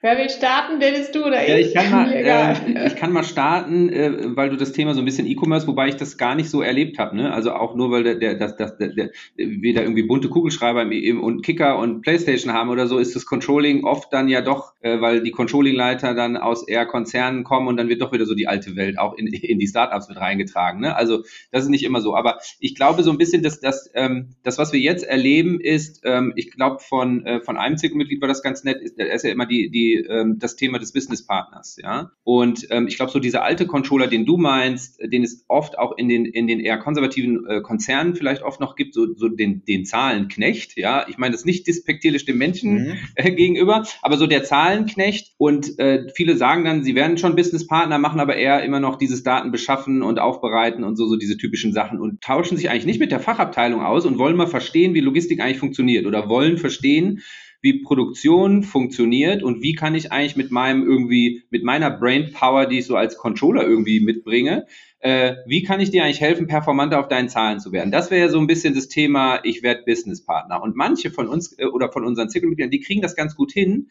[0.00, 1.48] Wer will starten, Dennis, du oder ich?
[1.48, 2.12] Ja, ich kann mal,
[2.76, 5.88] äh, ich kann mal starten, äh, weil du das Thema so ein bisschen E-Commerce, wobei
[5.88, 7.16] ich das gar nicht so erlebt habe.
[7.16, 7.32] Ne?
[7.32, 10.82] Also auch nur, weil der, der, das, das, der, der, wir da irgendwie bunte Kugelschreiber
[10.82, 14.72] im, und Kicker und Playstation haben oder so, ist das Controlling oft dann ja doch,
[14.82, 18.36] äh, weil die Controlling-Leiter dann aus eher Konzernen kommen und dann wird doch wieder so
[18.36, 20.80] die alte Welt auch in, in die Startups mit reingetragen.
[20.80, 20.94] Ne?
[20.94, 22.14] Also das ist nicht immer so.
[22.14, 26.02] Aber ich glaube so ein bisschen, dass, dass ähm, das, was wir jetzt erleben, ist,
[26.04, 29.32] ähm, ich glaube von, äh, von einem Zirkelmitglied war das ganz nett, ist, ist ja
[29.32, 32.12] immer die, die ähm, das Thema des Businesspartners, ja.
[32.24, 35.96] Und ähm, ich glaube, so dieser alte Controller, den du meinst, den es oft auch
[35.98, 39.64] in den in den eher konservativen äh, Konzernen vielleicht oft noch gibt, so, so den
[39.64, 41.06] den Zahlenknecht, ja.
[41.08, 42.94] Ich meine das nicht despektierlich dem Menschen mhm.
[43.16, 45.34] äh, gegenüber, aber so der Zahlenknecht.
[45.36, 49.22] Und äh, viele sagen dann, sie werden schon Businesspartner, machen aber eher immer noch dieses
[49.22, 53.00] Daten beschaffen und aufbereiten und so so diese typischen Sachen und tauschen sich eigentlich nicht
[53.00, 57.20] mit der Fachabteilung aus und wollen mal verstehen, wie Logistik eigentlich funktioniert oder wollen verstehen,
[57.60, 62.66] wie Produktion funktioniert und wie kann ich eigentlich mit meinem irgendwie, mit meiner Brain Power,
[62.66, 64.66] die ich so als Controller irgendwie mitbringe,
[65.00, 67.92] äh, wie kann ich dir eigentlich helfen, performanter auf deinen Zahlen zu werden?
[67.92, 70.62] Das wäre ja so ein bisschen das Thema, ich werde Businesspartner.
[70.62, 73.88] Und manche von uns äh, oder von unseren Zirkelmitgliedern, die kriegen das ganz gut hin.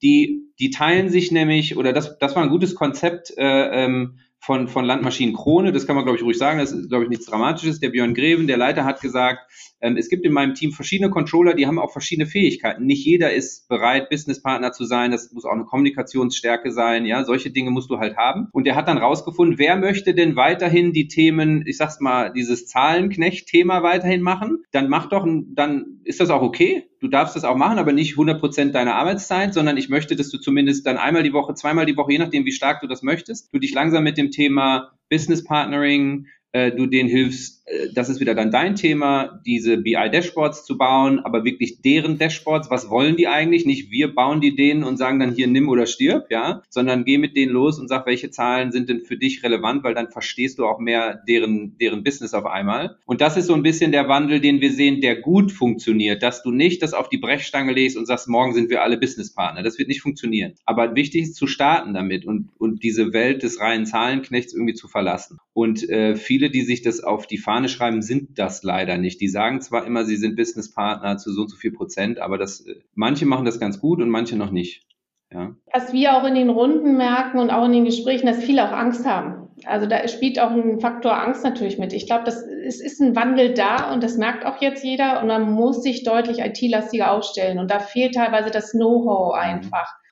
[0.00, 4.68] Die, die teilen sich nämlich, oder das, das war ein gutes Konzept, äh, ähm, von,
[4.68, 5.72] von Landmaschinen Krone.
[5.72, 6.58] Das kann man, glaube ich, ruhig sagen.
[6.58, 7.80] Das ist, glaube ich, nichts Dramatisches.
[7.80, 9.40] Der Björn Greven, der Leiter, hat gesagt,
[9.80, 12.84] ähm, es gibt in meinem Team verschiedene Controller, die haben auch verschiedene Fähigkeiten.
[12.84, 15.10] Nicht jeder ist bereit, Businesspartner zu sein.
[15.10, 17.04] Das muss auch eine Kommunikationsstärke sein.
[17.06, 18.48] Ja, solche Dinge musst du halt haben.
[18.52, 22.66] Und der hat dann rausgefunden, wer möchte denn weiterhin die Themen, ich sag's mal, dieses
[22.66, 24.64] Zahlenknecht-Thema weiterhin machen?
[24.72, 26.88] Dann mach doch, dann ist das auch okay.
[27.00, 30.30] Du darfst das auch machen, aber nicht 100 Prozent deiner Arbeitszeit, sondern ich möchte, dass
[30.30, 33.02] du zumindest dann einmal die Woche, zweimal die Woche, je nachdem, wie stark du das
[33.02, 37.57] möchtest, du dich langsam mit dem Thema Business Partnering, äh, du denen hilfst,
[37.92, 42.90] das ist wieder dann dein Thema, diese BI-Dashboards zu bauen, aber wirklich deren Dashboards, was
[42.90, 43.66] wollen die eigentlich?
[43.66, 47.18] Nicht wir bauen die denen und sagen dann hier nimm oder stirb, ja, sondern geh
[47.18, 50.58] mit denen los und sag, welche Zahlen sind denn für dich relevant, weil dann verstehst
[50.58, 52.96] du auch mehr deren, deren Business auf einmal.
[53.06, 56.42] Und das ist so ein bisschen der Wandel, den wir sehen, der gut funktioniert, dass
[56.42, 59.62] du nicht das auf die Brechstange legst und sagst, morgen sind wir alle Businesspartner.
[59.62, 60.54] Das wird nicht funktionieren.
[60.64, 64.88] Aber wichtig ist zu starten damit und, und diese Welt des reinen Zahlenknechts irgendwie zu
[64.88, 65.38] verlassen.
[65.52, 69.20] Und äh, viele, die sich das auf die Fahne Fahne schreiben, sind das leider nicht.
[69.20, 72.60] Die sagen zwar immer, sie sind Businesspartner zu so und so viel Prozent, aber das,
[72.60, 74.86] äh, manche machen das ganz gut und manche noch nicht.
[75.32, 75.56] Ja.
[75.72, 78.72] Was wir auch in den Runden merken und auch in den Gesprächen, dass viele auch
[78.72, 79.48] Angst haben.
[79.64, 81.92] Also da spielt auch ein Faktor Angst natürlich mit.
[81.92, 85.26] Ich glaube, das es ist ein Wandel da und das merkt auch jetzt jeder und
[85.26, 89.40] man muss sich deutlich IT-lastiger aufstellen und da fehlt teilweise das Know-how mhm.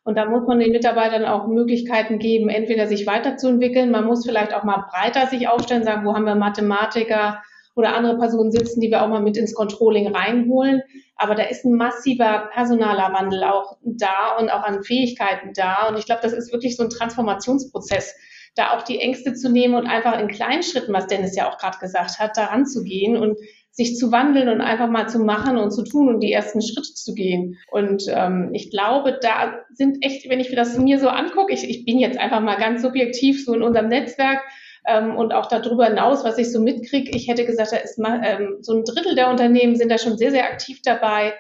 [0.07, 4.55] Und da muss man den Mitarbeitern auch Möglichkeiten geben, entweder sich weiterzuentwickeln, man muss vielleicht
[4.55, 7.43] auch mal breiter sich aufstellen, sagen, wo haben wir Mathematiker
[7.75, 10.81] oder andere Personen sitzen, die wir auch mal mit ins Controlling reinholen.
[11.17, 15.89] Aber da ist ein massiver personaler Wandel auch da und auch an Fähigkeiten da.
[15.89, 18.15] Und ich glaube, das ist wirklich so ein Transformationsprozess,
[18.55, 21.59] da auch die Ängste zu nehmen und einfach in kleinen Schritten, was Dennis ja auch
[21.59, 23.37] gerade gesagt hat, daran zu gehen und
[23.77, 26.95] sich zu wandeln und einfach mal zu machen und zu tun und die ersten Schritte
[26.95, 27.59] zu gehen.
[27.71, 31.85] Und ähm, ich glaube, da sind echt, wenn ich das mir so angucke, ich, ich
[31.85, 34.41] bin jetzt einfach mal ganz subjektiv so in unserem Netzwerk,
[34.87, 38.59] ähm, und auch darüber hinaus, was ich so mitkriege, ich hätte gesagt, da ist ähm,
[38.61, 41.35] so ein Drittel der Unternehmen sind da schon sehr, sehr aktiv dabei.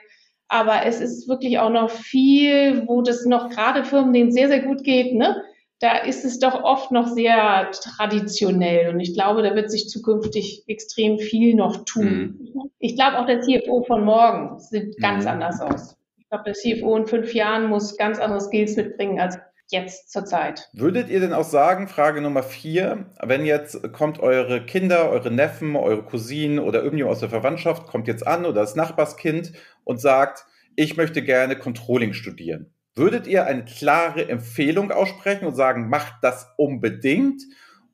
[0.49, 4.61] Aber es ist wirklich auch noch viel, wo das noch gerade Firmen, denen sehr, sehr
[4.61, 5.42] gut geht, ne?
[5.81, 10.65] Da ist es doch oft noch sehr traditionell und ich glaube, da wird sich zukünftig
[10.67, 12.39] extrem viel noch tun.
[12.55, 12.71] Mhm.
[12.79, 15.31] Ich glaube auch der CFO von morgen sieht ganz mhm.
[15.31, 15.97] anders aus.
[16.17, 19.39] Ich glaube, der CFO in fünf Jahren muss ganz andere Skills mitbringen als
[19.71, 20.69] jetzt zurzeit.
[20.73, 25.77] Würdet ihr denn auch sagen, Frage Nummer vier, wenn jetzt kommt eure Kinder, eure Neffen,
[25.77, 29.53] eure Cousinen oder irgendjemand aus der Verwandtschaft kommt jetzt an oder das Nachbarskind
[29.85, 32.73] und sagt, ich möchte gerne Controlling studieren.
[32.96, 37.42] Würdet ihr eine klare Empfehlung aussprechen und sagen, macht das unbedingt?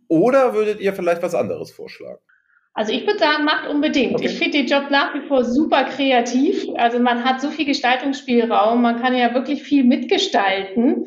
[0.06, 2.20] Oder würdet ihr vielleicht was anderes vorschlagen?
[2.74, 4.14] Also ich würde sagen, macht unbedingt.
[4.14, 4.26] Okay.
[4.26, 6.64] Ich finde den Job nach wie vor super kreativ.
[6.76, 11.06] Also man hat so viel Gestaltungsspielraum, man kann ja wirklich viel mitgestalten.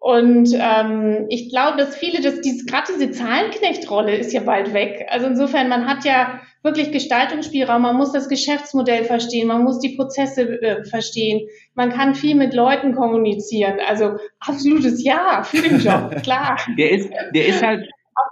[0.00, 5.06] Und ähm, ich glaube, dass viele, dass dieses, gerade diese Zahlenknechtrolle ist ja bald weg.
[5.10, 9.96] Also insofern, man hat ja wirklich Gestaltungsspielraum, man muss das Geschäftsmodell verstehen, man muss die
[9.96, 13.78] Prozesse äh, verstehen, man kann viel mit Leuten kommunizieren.
[13.88, 16.60] Also absolutes Ja für den Job, klar.
[16.78, 17.88] Der ist, der ist halt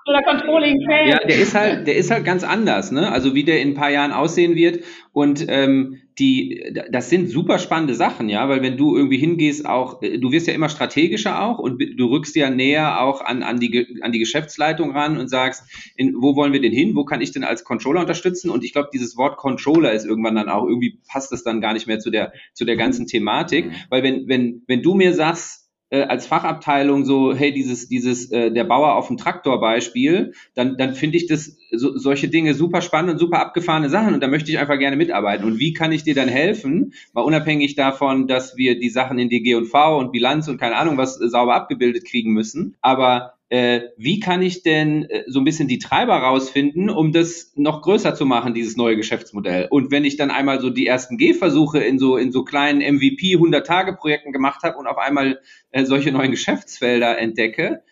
[0.06, 1.08] oder Controlling Fan.
[1.08, 3.10] Ja, der ist halt, der ist halt ganz anders, ne?
[3.10, 4.84] Also wie der in ein paar Jahren aussehen wird.
[5.12, 10.00] Und ähm, die, das sind super spannende Sachen, ja, weil wenn du irgendwie hingehst, auch,
[10.00, 14.00] du wirst ja immer strategischer auch und du rückst ja näher auch an, an, die,
[14.00, 15.64] an die Geschäftsleitung ran und sagst,
[15.96, 16.94] in, wo wollen wir denn hin?
[16.94, 18.50] Wo kann ich denn als Controller unterstützen?
[18.50, 21.74] Und ich glaube, dieses Wort Controller ist irgendwann dann auch, irgendwie passt das dann gar
[21.74, 23.72] nicht mehr zu der, zu der ganzen Thematik, mhm.
[23.90, 28.50] weil wenn, wenn, wenn du mir sagst, äh, als Fachabteilung so, hey, dieses, dieses, äh,
[28.50, 32.82] der Bauer auf dem Traktor Beispiel, dann, dann finde ich das so, solche Dinge super
[32.82, 35.44] spannend und super abgefahrene Sachen und da möchte ich einfach gerne mitarbeiten.
[35.44, 36.92] Und wie kann ich dir dann helfen?
[37.12, 40.76] Mal unabhängig davon, dass wir die Sachen in DG und V und Bilanz und keine
[40.76, 42.76] Ahnung was sauber abgebildet kriegen müssen.
[42.80, 47.52] Aber äh, wie kann ich denn äh, so ein bisschen die Treiber rausfinden, um das
[47.54, 49.68] noch größer zu machen, dieses neue Geschäftsmodell?
[49.70, 53.36] Und wenn ich dann einmal so die ersten Gehversuche in so, in so kleinen MVP
[53.36, 57.82] 100-Tage-Projekten gemacht habe und auf einmal äh, solche neuen Geschäftsfelder entdecke,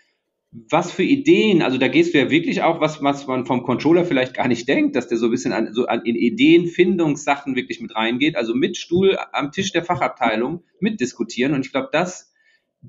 [0.70, 4.04] was für Ideen, also da gehst du ja wirklich auch, was, was man vom Controller
[4.04, 7.80] vielleicht gar nicht denkt, dass der so ein bisschen an, so an, in Ideenfindungssachen wirklich
[7.80, 11.54] mit reingeht, also mit Stuhl am Tisch der Fachabteilung mitdiskutieren.
[11.54, 12.32] Und ich glaube, das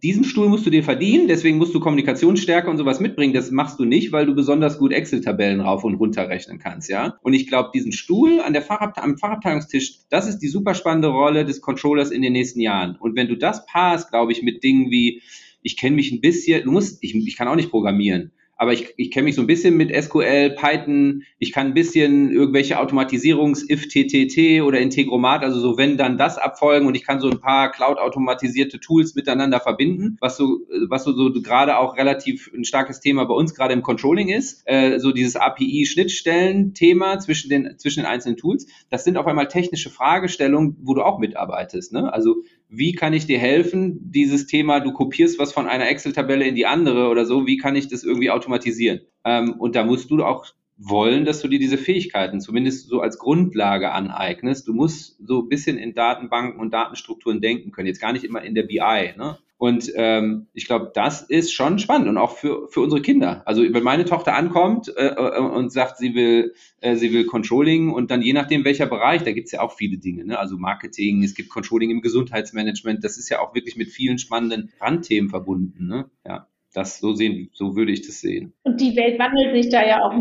[0.03, 3.33] diesen Stuhl musst du dir verdienen, deswegen musst du Kommunikationsstärke und sowas mitbringen.
[3.33, 7.17] Das machst du nicht, weil du besonders gut Excel-Tabellen rauf und runter rechnen kannst, ja.
[7.21, 11.07] Und ich glaube, diesen Stuhl an der Fachabte am Fachabteilungstisch, das ist die super spannende
[11.07, 12.97] Rolle des Controllers in den nächsten Jahren.
[12.99, 15.21] Und wenn du das paarst, glaube ich, mit Dingen wie,
[15.61, 18.93] ich kenne mich ein bisschen, du musst, ich, ich kann auch nicht programmieren aber ich,
[18.97, 23.69] ich kenne mich so ein bisschen mit SQL, Python, ich kann ein bisschen irgendwelche Automatisierungs
[23.69, 27.39] if TTT oder Integromat, also so wenn dann das abfolgen und ich kann so ein
[27.39, 32.99] paar Cloud-automatisierte Tools miteinander verbinden, was so, was so, so gerade auch relativ ein starkes
[32.99, 38.07] Thema bei uns gerade im Controlling ist, äh, so dieses API-Schnittstellen-Thema zwischen den, zwischen den
[38.07, 38.67] einzelnen Tools.
[38.89, 41.91] Das sind auf einmal technische Fragestellungen, wo du auch mitarbeitest.
[41.91, 42.11] Ne?
[42.13, 46.55] Also wie kann ich dir helfen, dieses Thema, du kopierst was von einer Excel-Tabelle in
[46.55, 49.01] die andere oder so, wie kann ich das irgendwie automatisieren?
[49.23, 50.45] Ähm, und da musst du auch
[50.77, 54.67] wollen, dass du dir diese Fähigkeiten zumindest so als Grundlage aneignest.
[54.67, 58.41] Du musst so ein bisschen in Datenbanken und Datenstrukturen denken können, jetzt gar nicht immer
[58.41, 59.13] in der BI.
[59.17, 59.37] Ne?
[59.57, 63.41] Und ähm, ich glaube, das ist schon spannend und auch für, für unsere Kinder.
[63.45, 67.93] Also wenn meine Tochter ankommt äh, äh, und sagt, sie will, äh, sie will Controlling
[67.93, 70.37] und dann je nachdem welcher Bereich, da gibt's ja auch viele Dinge, ne?
[70.37, 74.73] also Marketing, es gibt Controlling im Gesundheitsmanagement, das ist ja auch wirklich mit vielen spannenden
[74.81, 75.87] Randthemen verbunden.
[75.87, 76.09] Ne?
[76.25, 78.53] Ja, das so sehen, so würde ich das sehen.
[78.63, 80.13] Und die Welt wandelt sich da ja auch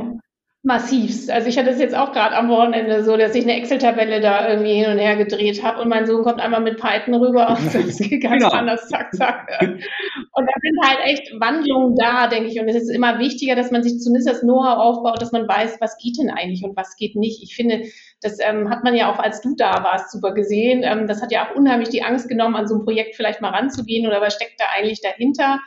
[0.64, 1.30] massivst.
[1.30, 4.48] Also ich hatte es jetzt auch gerade am Wochenende so, dass ich eine Excel-Tabelle da
[4.48, 7.74] irgendwie hin und her gedreht habe und mein Sohn kommt einmal mit Python rüber und
[7.74, 8.48] das geht ganz genau.
[8.48, 9.46] anders, zack, zack.
[9.60, 12.58] Und da sind halt echt Wandlungen da, denke ich.
[12.58, 15.76] Und es ist immer wichtiger, dass man sich zumindest das Know-how aufbaut, dass man weiß,
[15.80, 17.42] was geht denn eigentlich und was geht nicht.
[17.42, 17.82] Ich finde,
[18.22, 20.82] das ähm, hat man ja auch, als du da warst, super gesehen.
[20.82, 23.50] Ähm, das hat ja auch unheimlich die Angst genommen, an so ein Projekt vielleicht mal
[23.50, 25.60] ranzugehen oder was steckt da eigentlich dahinter.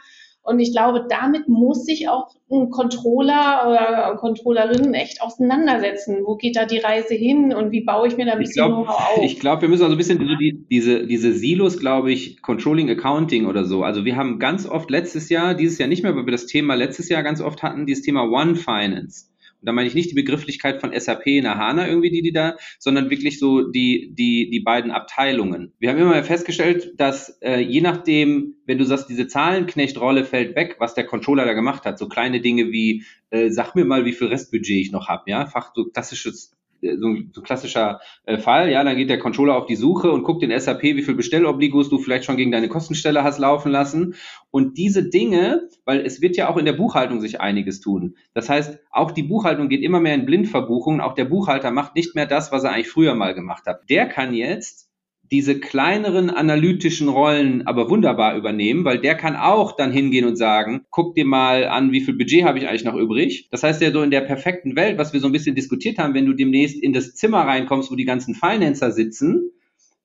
[0.47, 6.19] Und ich glaube, damit muss sich auch ein Controller oder Controllerin echt auseinandersetzen.
[6.25, 9.17] Wo geht da die Reise hin und wie baue ich mir da ein bisschen Know-how
[9.17, 9.23] auf?
[9.23, 12.89] Ich glaube, wir müssen also ein bisschen so die, diese, diese Silos, glaube ich, Controlling,
[12.89, 13.83] Accounting oder so.
[13.83, 16.75] Also wir haben ganz oft letztes Jahr, dieses Jahr nicht mehr, weil wir das Thema
[16.75, 19.25] letztes Jahr ganz oft hatten, dieses Thema One Finance.
[19.61, 22.57] Und da meine ich nicht die Begrifflichkeit von SAP in HANA irgendwie, die die da,
[22.79, 25.73] sondern wirklich so die, die, die beiden Abteilungen.
[25.79, 30.55] Wir haben immer mehr festgestellt, dass äh, je nachdem, wenn du sagst, diese Zahlenknecht-Rolle fällt
[30.55, 34.05] weg, was der Controller da gemacht hat, so kleine Dinge wie, äh, sag mir mal,
[34.05, 38.37] wie viel Restbudget ich noch habe, ja, Fach, so klassisches so ein, so klassischer äh,
[38.37, 41.15] Fall, ja, dann geht der Controller auf die Suche und guckt in SAP, wie viel
[41.15, 44.15] Bestellobligos du vielleicht schon gegen deine Kostenstelle hast laufen lassen.
[44.51, 48.15] Und diese Dinge, weil es wird ja auch in der Buchhaltung sich einiges tun.
[48.33, 51.01] Das heißt, auch die Buchhaltung geht immer mehr in Blindverbuchungen.
[51.01, 53.89] Auch der Buchhalter macht nicht mehr das, was er eigentlich früher mal gemacht hat.
[53.89, 54.86] Der kann jetzt
[55.31, 60.85] diese kleineren analytischen Rollen aber wunderbar übernehmen, weil der kann auch dann hingehen und sagen,
[60.89, 63.47] guck dir mal an, wie viel Budget habe ich eigentlich noch übrig.
[63.51, 66.13] Das heißt ja so in der perfekten Welt, was wir so ein bisschen diskutiert haben,
[66.13, 69.51] wenn du demnächst in das Zimmer reinkommst, wo die ganzen Financer sitzen,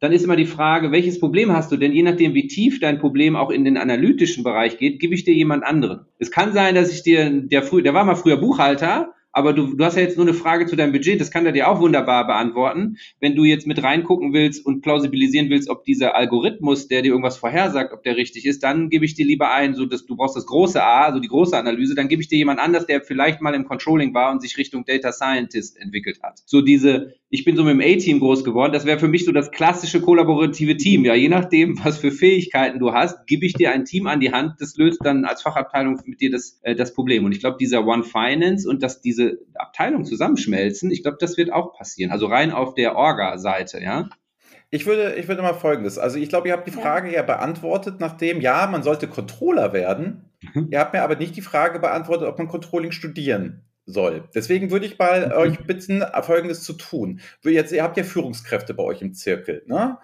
[0.01, 1.77] dann ist immer die Frage, welches Problem hast du?
[1.77, 5.23] Denn je nachdem, wie tief dein Problem auch in den analytischen Bereich geht, gebe ich
[5.23, 6.07] dir jemand anderen.
[6.19, 9.75] Es kann sein, dass ich dir, der früher, der war mal früher Buchhalter, aber du,
[9.75, 11.81] du hast ja jetzt nur eine Frage zu deinem Budget, das kann er dir auch
[11.81, 12.99] wunderbar beantworten.
[13.19, 17.39] Wenn du jetzt mit reingucken willst und plausibilisieren willst, ob dieser Algorithmus, der dir irgendwas
[17.39, 20.37] vorhersagt, ob der richtig ist, dann gebe ich dir lieber ein, so dass du brauchst
[20.37, 23.41] das große A, also die große Analyse, dann gebe ich dir jemand anders, der vielleicht
[23.41, 26.41] mal im Controlling war und sich Richtung Data Scientist entwickelt hat.
[26.45, 29.33] So diese, ich bin so mit dem A-Team groß geworden, das wäre für mich so
[29.33, 31.07] das klassische kollaborative Team.
[31.07, 34.33] Ja, je nachdem, was für Fähigkeiten du hast, gebe ich dir ein Team an die
[34.33, 37.25] Hand, das löst dann als Fachabteilung mit dir das, äh, das Problem.
[37.25, 41.51] Und ich glaube, dieser One Finance und dass diese Abteilungen zusammenschmelzen, ich glaube, das wird
[41.51, 42.13] auch passieren.
[42.13, 44.11] Also rein auf der Orga-Seite, ja.
[44.69, 45.97] Ich würde, ich würde mal Folgendes.
[45.97, 49.73] Also ich glaube, ihr habt die Frage ja, ja beantwortet, nachdem, ja, man sollte Controller
[49.73, 50.27] werden.
[50.53, 50.69] Mhm.
[50.71, 53.63] Ihr habt mir aber nicht die Frage beantwortet, ob man Controlling studieren
[53.93, 54.25] soll.
[54.35, 55.33] Deswegen würde ich mal mhm.
[55.33, 57.21] euch bitten, Folgendes zu tun.
[57.45, 59.99] Jetzt, ihr habt ja Führungskräfte bei euch im Zirkel, ne?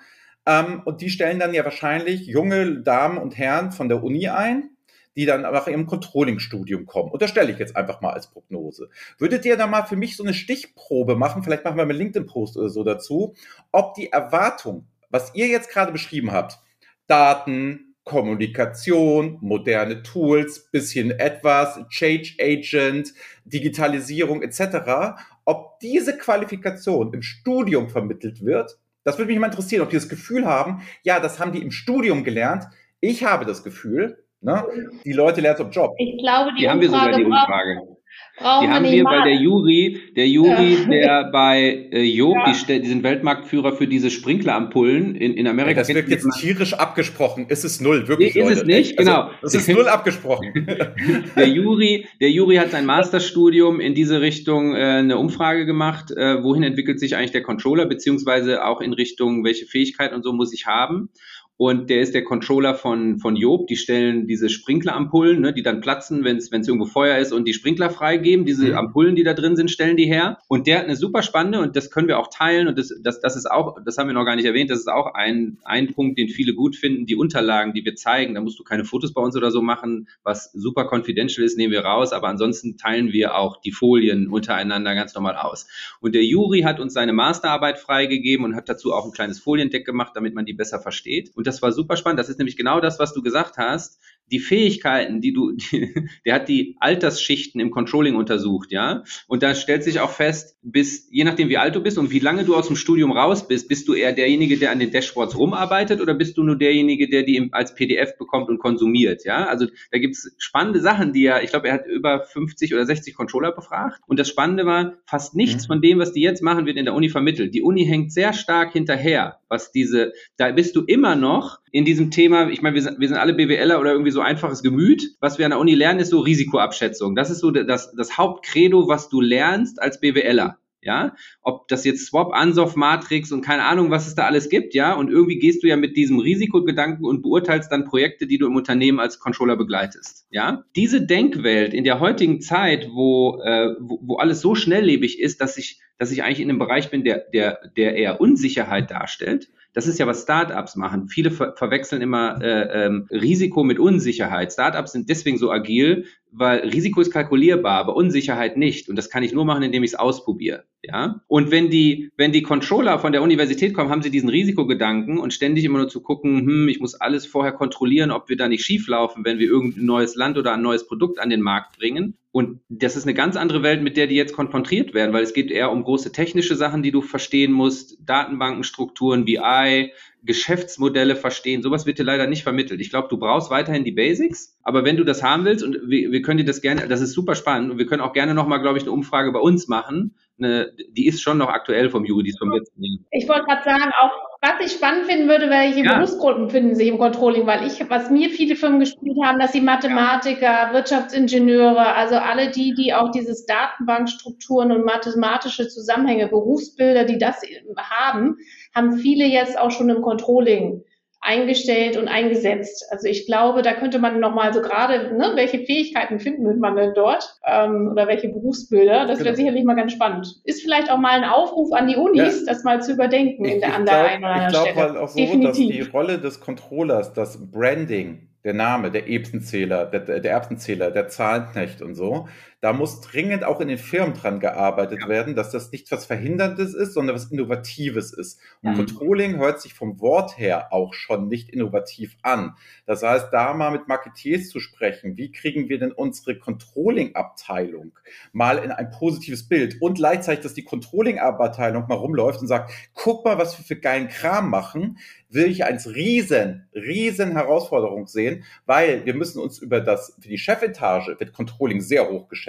[0.47, 4.71] Ähm, und die stellen dann ja wahrscheinlich junge Damen und Herren von der Uni ein
[5.19, 7.11] die dann nach ihrem Controlling-Studium kommen.
[7.11, 8.89] Unterstelle ich jetzt einfach mal als Prognose.
[9.19, 11.43] Würdet ihr da mal für mich so eine Stichprobe machen?
[11.43, 13.35] Vielleicht machen wir mal einen LinkedIn-Post oder so dazu,
[13.73, 16.61] ob die Erwartung, was ihr jetzt gerade beschrieben habt,
[17.09, 23.13] Daten, Kommunikation, moderne Tools, bisschen etwas, Change Agent,
[23.45, 29.91] Digitalisierung etc., ob diese Qualifikation im Studium vermittelt wird, das würde mich mal interessieren, ob
[29.91, 32.65] die das Gefühl haben, ja, das haben die im Studium gelernt.
[33.01, 34.65] Ich habe das Gefühl, ne,
[35.05, 35.95] die Leute lernen es im Job.
[35.99, 37.98] Ich glaube, die, die haben wir sogar die Umfrage.
[38.39, 40.89] Brauchen die haben wir bei der Jury, der Jury, ja.
[40.89, 42.53] der bei äh, Job, ja.
[42.53, 45.81] die, die, sind Weltmarktführer für diese Sprinklerampullen in, in Amerika.
[45.81, 47.47] Das wird jetzt tierisch abgesprochen.
[47.49, 48.61] Ist es null, wirklich, nee, Ist Leute.
[48.61, 49.31] es nicht, also, genau.
[49.43, 50.53] Es ist null abgesprochen.
[51.37, 56.43] der Jury, der Jury hat sein Masterstudium in diese Richtung äh, eine Umfrage gemacht, äh,
[56.43, 60.53] wohin entwickelt sich eigentlich der Controller, beziehungsweise auch in Richtung, welche Fähigkeit und so muss
[60.53, 61.11] ich haben
[61.59, 63.67] und der ist der Controller von, von Job.
[63.67, 67.53] Die stellen diese Sprinklerampullen, ne, die dann platzen, wenn es irgendwo Feuer ist und die
[67.53, 68.47] Sprinkler freigeben.
[68.47, 68.79] Diese mhm.
[68.79, 70.39] Ampullen, die da drin sind, stellen die her.
[70.47, 73.19] Und der hat eine super spannende und das können wir auch teilen und das, das,
[73.19, 75.93] das ist auch, das haben wir noch gar nicht erwähnt, das ist auch ein, ein
[75.95, 77.07] Punkt, den viele gut finden.
[77.07, 80.07] Die Unterlagen, die wir zeigen, da musst du keine Fotos bei uns oder so machen.
[80.23, 84.95] Was super confidential ist, nehmen wir raus, aber ansonsten teilen wir auch die Folien untereinander
[84.95, 85.67] ganz normal aus.
[86.01, 89.85] Und der Juri hat uns seine Masterarbeit freigegeben und hat dazu auch ein kleines Foliendeck
[89.85, 91.33] gemacht, damit man die besser versteht.
[91.35, 92.21] Und das war super spannend.
[92.21, 94.01] Das ist nämlich genau das, was du gesagt hast.
[94.31, 99.03] Die Fähigkeiten, die du, die, der hat die Altersschichten im Controlling untersucht, ja.
[99.27, 102.19] Und da stellt sich auch fest, bis, je nachdem wie alt du bist und wie
[102.19, 105.37] lange du aus dem Studium raus bist, bist du eher derjenige, der an den Dashboards
[105.37, 109.47] rumarbeitet oder bist du nur derjenige, der die als PDF bekommt und konsumiert, ja.
[109.47, 113.15] Also da gibt's spannende Sachen, die er, ich glaube, er hat über 50 oder 60
[113.15, 114.01] Controller befragt.
[114.07, 115.69] Und das Spannende war, fast nichts mhm.
[115.69, 117.55] von dem, was die jetzt machen, wird in der Uni vermittelt.
[117.55, 121.38] Die Uni hängt sehr stark hinterher, was diese, da bist du immer noch
[121.73, 124.63] in diesem Thema, ich meine, wir sind, wir sind alle BWLer oder irgendwie so einfaches
[124.63, 125.17] Gemüt.
[125.21, 127.15] Was wir an der Uni lernen, ist so Risikoabschätzung.
[127.15, 130.59] Das ist so das, das Hauptcredo, was du lernst als BWLer.
[130.81, 134.75] Ja, ob das jetzt Swap, Ansoff, Matrix und keine Ahnung, was es da alles gibt,
[134.75, 138.47] ja, und irgendwie gehst du ja mit diesem Risikogedanken und beurteilst dann Projekte, die du
[138.47, 140.63] im Unternehmen als Controller begleitest, ja.
[140.77, 145.59] Diese Denkwelt in der heutigen Zeit, wo, äh, wo, wo alles so schnelllebig ist, dass
[145.59, 149.87] ich, dass ich eigentlich in einem Bereich bin, der, der, der eher Unsicherheit darstellt, das
[149.87, 151.07] ist ja, was Startups machen.
[151.07, 154.53] Viele ver verwechseln immer äh, ähm, Risiko mit Unsicherheit.
[154.53, 158.89] Startups sind deswegen so agil, weil Risiko ist kalkulierbar, aber Unsicherheit nicht.
[158.89, 160.65] Und das kann ich nur machen, indem ich es ausprobiere.
[160.83, 161.21] Ja.
[161.29, 165.33] Und wenn die, wenn die Controller von der Universität kommen, haben sie diesen Risikogedanken und
[165.33, 168.65] ständig immer nur zu gucken, hm, ich muss alles vorher kontrollieren, ob wir da nicht
[168.65, 172.17] schief laufen, wenn wir irgendein neues Land oder ein neues Produkt an den Markt bringen.
[172.31, 175.33] Und das ist eine ganz andere Welt, mit der die jetzt konfrontiert werden, weil es
[175.33, 181.63] geht eher um große technische Sachen, die du verstehen musst, Datenbankenstrukturen, BI, Geschäftsmodelle verstehen.
[181.63, 182.83] Sowas wird dir leider nicht vermittelt.
[182.83, 186.13] Ich glaube, du brauchst weiterhin die Basics, aber wenn du das haben willst und wir,
[186.13, 188.61] wir können dir das gerne, das ist super spannend und wir können auch gerne nochmal,
[188.61, 190.15] glaube ich, eine Umfrage bei uns machen.
[190.39, 192.99] Eine, die ist schon noch aktuell vom Juri, die ist vom letzten Jahr.
[193.11, 195.95] Ich wollte gerade sagen, auch was ich spannend finden würde, welche ja.
[195.95, 199.61] Berufsgruppen finden sich im Controlling, weil ich, was mir viele Firmen gespielt haben, dass sie
[199.61, 200.73] Mathematiker.
[200.73, 207.43] Wirtschaftsingenieure, also alle die, die auch dieses Datenbankstrukturen und mathematische Zusammenhänge, Berufsbilder, die das
[207.77, 208.37] haben,
[208.75, 210.85] haben viele jetzt auch schon im Controlling
[211.29, 212.87] eingestellt und eingesetzt.
[212.91, 216.95] Also ich glaube, da könnte man nochmal so gerade, ne, welche Fähigkeiten finden man denn
[216.95, 219.05] dort ähm, oder welche Berufsbilder?
[219.07, 219.27] Das genau.
[219.27, 220.41] wäre sicherlich mal ganz spannend.
[220.45, 222.53] Ist vielleicht auch mal ein Aufruf an die Unis, ja.
[222.53, 224.69] das mal zu überdenken ich, in der, an der einen oder anderen Stelle.
[224.69, 225.47] Ich glaube halt auch so, Definitiv.
[225.47, 231.09] dass die Rolle des Controllers, das Branding, der Name, der Erbsenzähler, der, der Erbsenzähler, der
[231.09, 232.29] Zahlenknecht und so,
[232.61, 235.09] da muss dringend auch in den Firmen dran gearbeitet ja.
[235.09, 238.41] werden, dass das nicht was Verhinderndes ist, sondern was Innovatives ist.
[238.63, 238.77] Und mhm.
[238.77, 242.57] Controlling hört sich vom Wort her auch schon nicht innovativ an.
[242.85, 247.93] Das heißt, da mal mit Marketeers zu sprechen, wie kriegen wir denn unsere Controlling-Abteilung
[248.33, 253.25] mal in ein positives Bild und gleichzeitig, dass die Controlling-Abteilung mal rumläuft und sagt, guck
[253.25, 254.99] mal, was wir für geilen Kram machen,
[255.31, 260.39] will ich als riesen, riesen Herausforderung sehen, weil wir müssen uns über das, für die
[260.39, 262.48] Chefetage wird Controlling sehr hoch geschätzt.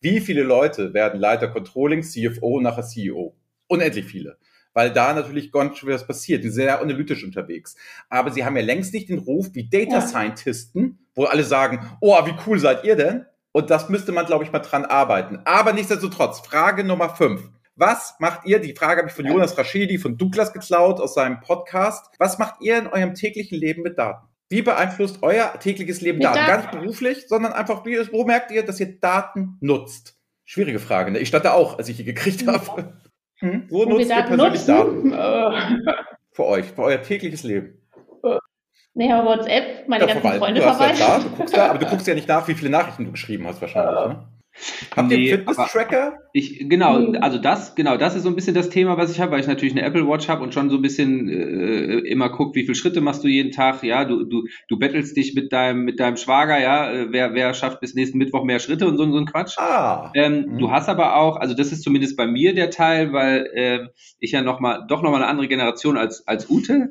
[0.00, 3.34] Wie viele Leute werden Leiter Controlling, CFO, nachher CEO?
[3.68, 4.38] Unendlich viele
[4.76, 6.44] weil da natürlich ganz schön was passiert.
[6.44, 7.76] Die sind sehr analytisch unterwegs.
[8.10, 12.14] Aber sie haben ja längst nicht den Ruf wie Data Scientisten, wo alle sagen, oh,
[12.26, 13.24] wie cool seid ihr denn?
[13.52, 15.40] Und das müsste man, glaube ich, mal dran arbeiten.
[15.46, 17.48] Aber nichtsdestotrotz, Frage Nummer fünf.
[17.74, 18.58] Was macht ihr?
[18.58, 22.14] Die Frage habe ich von Jonas Raschidi, von Douglas geklaut aus seinem Podcast.
[22.18, 24.26] Was macht ihr in eurem täglichen Leben mit Daten?
[24.48, 26.36] Wie beeinflusst euer tägliches Leben Daten?
[26.36, 26.48] Daten?
[26.48, 30.16] Gar nicht beruflich, sondern einfach, wie, wo merkt ihr, dass ihr Daten nutzt?
[30.44, 31.10] Schwierige Frage.
[31.10, 31.18] Ne?
[31.18, 32.94] Ich stand da auch, als ich die gekriegt habe.
[33.38, 33.66] Hm?
[33.68, 35.10] Wo, wo nutzt ihr persönlich nutzen?
[35.10, 35.84] Daten?
[36.32, 37.82] für euch, für euer tägliches Leben.
[38.94, 40.98] Naja, WhatsApp, meine ja, ganzen Freunde verwalten.
[40.98, 43.46] Ja du guckst da, aber du guckst ja nicht nach, wie viele Nachrichten du geschrieben
[43.46, 44.16] hast wahrscheinlich.
[44.16, 44.28] Ne?
[44.94, 46.18] Habt ihr einen Fitness-Tracker?
[46.32, 47.18] Ich, genau, hm.
[47.20, 49.46] also das, genau, das ist so ein bisschen das Thema, was ich habe, weil ich
[49.46, 52.74] natürlich eine Apple Watch habe und schon so ein bisschen äh, immer guckt, wie viele
[52.74, 56.16] Schritte machst du jeden Tag, ja, du, du, du bettelst dich mit deinem, mit deinem
[56.16, 59.26] Schwager, ja, äh, wer, wer schafft bis nächsten Mittwoch mehr Schritte und so, so ein
[59.26, 59.58] Quatsch.
[59.58, 60.10] Ah.
[60.14, 60.58] Ähm, mhm.
[60.58, 63.88] Du hast aber auch, also das ist zumindest bei mir der Teil, weil äh,
[64.18, 66.90] ich ja noch mal, doch nochmal eine andere Generation als, als Ute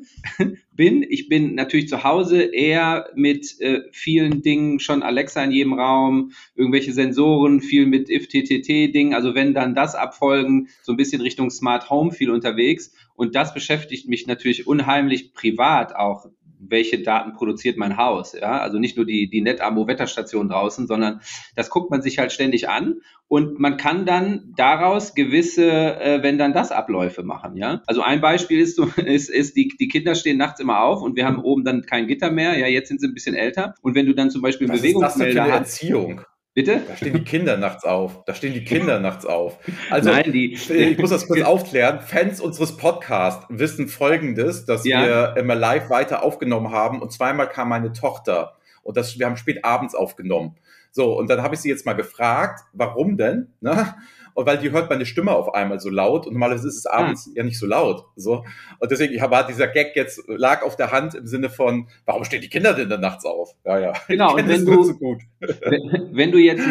[0.76, 1.04] bin.
[1.08, 6.32] Ich bin natürlich zu Hause eher mit äh, vielen Dingen, schon Alexa in jedem Raum,
[6.54, 11.90] irgendwelche Sensoren, viel mit IFTTT-Dingen, also wenn dann das abfolgen, so ein bisschen Richtung Smart
[11.90, 12.92] Home viel unterwegs.
[13.14, 16.26] Und das beschäftigt mich natürlich unheimlich privat auch
[16.68, 18.32] welche Daten produziert mein Haus.
[18.32, 18.60] Ja?
[18.60, 21.20] Also nicht nur die, die Netamo-Wetterstation draußen, sondern
[21.54, 26.38] das guckt man sich halt ständig an und man kann dann daraus gewisse, äh, wenn
[26.38, 27.56] dann das Abläufe machen.
[27.56, 27.82] Ja?
[27.86, 31.16] Also ein Beispiel ist, so, ist, ist die, die Kinder stehen nachts immer auf und
[31.16, 32.58] wir haben oben dann kein Gitter mehr.
[32.58, 33.74] Ja, jetzt sind sie ein bisschen älter.
[33.82, 36.20] Und wenn du dann zum Beispiel Was Bewegungsmelder ist das für eine Erziehung?
[36.56, 36.80] Bitte?
[36.88, 38.24] Da stehen die Kinder nachts auf.
[38.24, 39.58] Da stehen die Kinder nachts auf.
[39.90, 42.00] Also, Nein, die, ich muss das kurz aufklären.
[42.00, 45.04] Fans unseres Podcasts wissen Folgendes, dass ja.
[45.04, 49.36] wir immer live weiter aufgenommen haben und zweimal kam meine Tochter und das, wir haben
[49.36, 50.56] spät abends aufgenommen.
[50.96, 53.48] So, und dann habe ich sie jetzt mal gefragt, warum denn?
[53.60, 53.94] Ne?
[54.36, 57.24] und weil die hört meine Stimme auf einmal so laut und normalerweise ist es abends
[57.24, 57.32] hm.
[57.36, 58.04] ja nicht so laut.
[58.16, 58.44] So.
[58.78, 62.42] Und deswegen war dieser Gag jetzt, lag auf der Hand im Sinne von, warum stehen
[62.42, 63.54] die Kinder denn dann nachts auf?
[63.64, 63.92] Ja, ja.
[64.08, 65.22] Genau, und wenn du, so gut.
[65.40, 66.66] wenn du jetzt,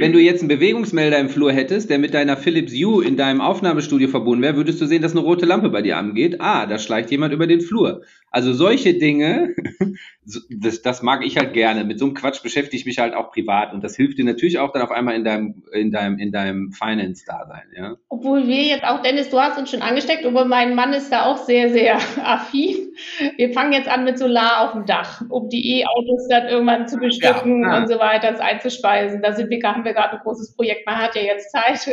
[0.00, 3.42] wenn du jetzt einen Bewegungsmelder im Flur hättest, der mit deiner Philips Hue in deinem
[3.42, 6.40] Aufnahmestudio verbunden wäre, würdest du sehen, dass eine rote Lampe bei dir angeht.
[6.40, 8.02] Ah, da schleicht jemand über den Flur.
[8.30, 9.54] Also solche Dinge,
[10.48, 11.84] das, das mag ich halt gerne.
[11.84, 14.58] Mit so einem Quatsch beschäftige ich mich halt auch privat und das hilft dir natürlich
[14.58, 17.96] auch dann auf einmal in deinem, in deinem, in deinem Finance-Dasein, ja.
[18.08, 21.26] Obwohl wir jetzt auch, Dennis, du hast uns schon angesteckt, obwohl mein Mann ist da
[21.26, 22.92] auch sehr, sehr affin.
[23.36, 26.98] Wir fangen jetzt an mit Solar auf dem Dach, um die E-Autos dann irgendwann zu
[26.98, 27.78] bestücken ja, ja.
[27.78, 29.22] und so weiter, das einzuspeisen.
[29.22, 30.86] Da sind wir, haben wir gerade ein großes Projekt.
[30.86, 31.88] Man hat ja jetzt Zeit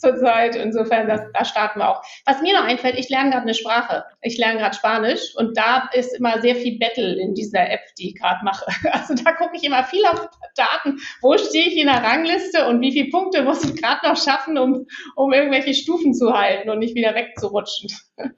[0.00, 0.56] zurzeit.
[0.56, 2.02] Insofern, das, da starten wir auch.
[2.26, 4.04] Was mir noch einfällt, ich lerne gerade eine Sprache.
[4.22, 8.08] Ich lerne gerade Spanisch und da ist immer sehr viel Battle in dieser App, die
[8.08, 8.64] ich gerade mache.
[8.92, 10.98] Also da gucke ich immer viel auf Daten.
[11.20, 14.58] Wo stehe ich in der Rangliste und wie viele Punkte muss ich gerade noch schaffen,
[14.58, 14.86] um,
[15.16, 17.90] um irgendwelche Stufen zu halten und nicht wieder wegzurutschen.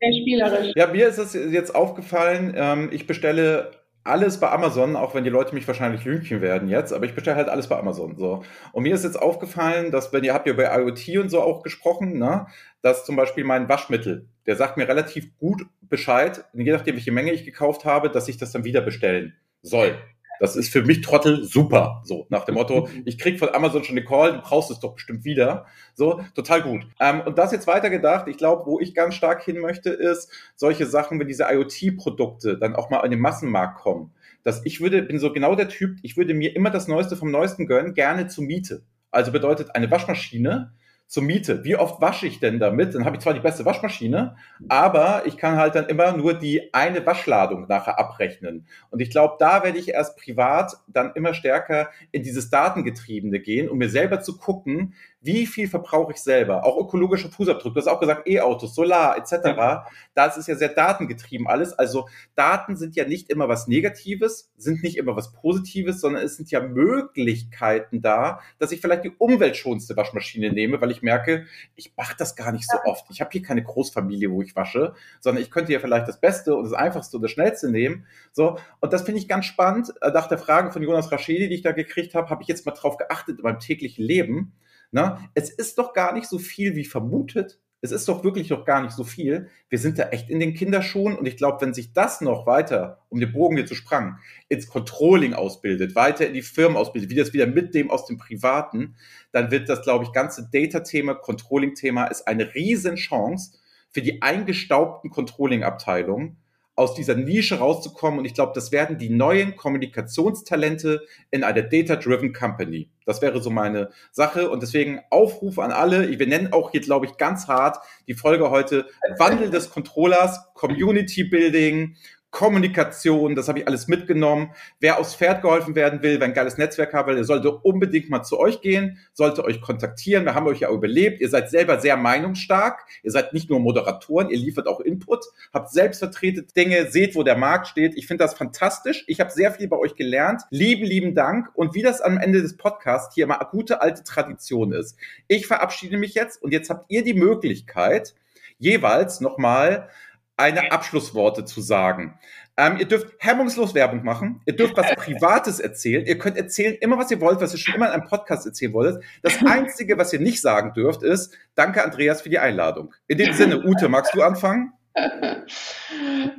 [0.00, 0.72] Sehr spielerisch.
[0.76, 3.70] Ja, mir ist es jetzt aufgefallen, ähm, ich bestelle
[4.06, 7.36] alles bei Amazon, auch wenn die Leute mich wahrscheinlich lünchen werden jetzt, aber ich bestelle
[7.36, 8.16] halt alles bei Amazon.
[8.16, 8.42] So.
[8.72, 11.62] Und mir ist jetzt aufgefallen, dass, wenn ihr habt ja über IoT und so auch
[11.62, 12.46] gesprochen, ne,
[12.82, 17.32] dass zum Beispiel mein Waschmittel, der sagt mir relativ gut Bescheid, je nachdem, welche Menge
[17.32, 19.96] ich gekauft habe, dass ich das dann wieder bestellen soll.
[20.40, 22.02] Das ist für mich Trottel super.
[22.04, 24.94] So, nach dem Motto, ich krieg von Amazon schon eine Call, du brauchst es doch
[24.94, 25.66] bestimmt wieder.
[25.94, 26.86] So, total gut.
[27.00, 30.86] Ähm, und das jetzt weitergedacht, ich glaube, wo ich ganz stark hin möchte, ist solche
[30.86, 34.12] Sachen, wenn diese IoT-Produkte dann auch mal in den Massenmarkt kommen.
[34.42, 37.30] Dass ich würde, bin so genau der Typ, ich würde mir immer das Neueste vom
[37.30, 38.82] Neuesten gönnen, gerne zur Miete.
[39.10, 40.72] Also bedeutet eine Waschmaschine,
[41.06, 41.64] zur Miete.
[41.64, 42.94] Wie oft wasche ich denn damit?
[42.94, 44.36] Dann habe ich zwar die beste Waschmaschine,
[44.68, 48.66] aber ich kann halt dann immer nur die eine Waschladung nachher abrechnen.
[48.90, 53.68] Und ich glaube, da werde ich erst privat dann immer stärker in dieses Datengetriebene gehen,
[53.68, 54.94] um mir selber zu gucken,
[55.26, 56.64] wie viel verbrauche ich selber?
[56.64, 57.74] Auch ökologischer Fußabdruck.
[57.74, 59.32] Du hast auch gesagt, E-Autos, Solar etc.
[59.44, 59.86] Ja.
[60.14, 61.72] Das ist ja sehr datengetrieben alles.
[61.72, 66.36] Also Daten sind ja nicht immer was Negatives, sind nicht immer was Positives, sondern es
[66.36, 71.92] sind ja Möglichkeiten da, dass ich vielleicht die umweltschonendste Waschmaschine nehme, weil ich merke, ich
[71.96, 73.06] mache das gar nicht so oft.
[73.10, 76.54] Ich habe hier keine Großfamilie, wo ich wasche, sondern ich könnte ja vielleicht das Beste
[76.54, 78.06] und das Einfachste und das Schnellste nehmen.
[78.32, 79.92] So, und das finde ich ganz spannend.
[80.00, 82.64] Äh, nach der Frage von Jonas Raschedi, die ich da gekriegt habe, habe ich jetzt
[82.64, 84.52] mal drauf geachtet in meinem täglichen Leben
[84.96, 87.60] na, es ist doch gar nicht so viel wie vermutet.
[87.82, 89.50] Es ist doch wirklich noch gar nicht so viel.
[89.68, 93.02] Wir sind da echt in den Kinderschuhen und ich glaube, wenn sich das noch weiter,
[93.10, 94.16] um den Bogen hier zu sprangen,
[94.48, 98.16] ins Controlling ausbildet, weiter in die Firmen ausbildet, wie das wieder mit dem aus dem
[98.16, 98.96] Privaten,
[99.32, 103.58] dann wird das, glaube ich, ganze Data-Thema, Controlling-Thema ist eine Riesenchance
[103.90, 106.38] für die eingestaubten Controlling-Abteilungen,
[106.76, 108.20] aus dieser Nische rauszukommen.
[108.20, 111.00] Und ich glaube, das werden die neuen Kommunikationstalente
[111.30, 112.90] in einer Data-Driven Company.
[113.06, 114.50] Das wäre so meine Sache.
[114.50, 116.18] Und deswegen Aufruf an alle.
[116.18, 118.86] Wir nennen auch hier, glaube ich, ganz hart die Folge heute
[119.18, 121.96] Wandel des Controllers, Community Building
[122.36, 124.52] Kommunikation, das habe ich alles mitgenommen.
[124.78, 128.10] Wer aufs Pferd geholfen werden will, wer ein geiles Netzwerk haben will, der sollte unbedingt
[128.10, 130.26] mal zu euch gehen, sollte euch kontaktieren.
[130.26, 131.22] Wir haben euch ja überlebt.
[131.22, 132.84] Ihr seid selber sehr meinungsstark.
[133.02, 135.24] Ihr seid nicht nur Moderatoren, ihr liefert auch Input,
[135.54, 137.96] habt selbstvertretete Dinge, seht, wo der Markt steht.
[137.96, 139.04] Ich finde das fantastisch.
[139.06, 140.42] Ich habe sehr viel bei euch gelernt.
[140.50, 141.48] Lieben, lieben Dank.
[141.54, 144.98] Und wie das am Ende des Podcasts hier mal gute alte Tradition ist.
[145.26, 148.14] Ich verabschiede mich jetzt und jetzt habt ihr die Möglichkeit,
[148.58, 149.88] jeweils nochmal
[150.36, 152.18] eine Abschlussworte zu sagen.
[152.58, 154.40] Ähm, ihr dürft hemmungslos Werbung machen.
[154.46, 156.06] Ihr dürft was Privates erzählen.
[156.06, 158.72] Ihr könnt erzählen immer, was ihr wollt, was ihr schon immer in einem Podcast erzählen
[158.72, 159.02] wolltet.
[159.22, 162.94] Das Einzige, was ihr nicht sagen dürft, ist, danke Andreas für die Einladung.
[163.08, 164.72] In dem Sinne, Ute, magst du anfangen?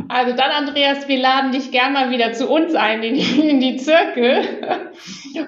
[0.09, 3.59] Also dann, Andreas, wir laden dich gern mal wieder zu uns ein in die, in
[3.59, 4.89] die Zirkel.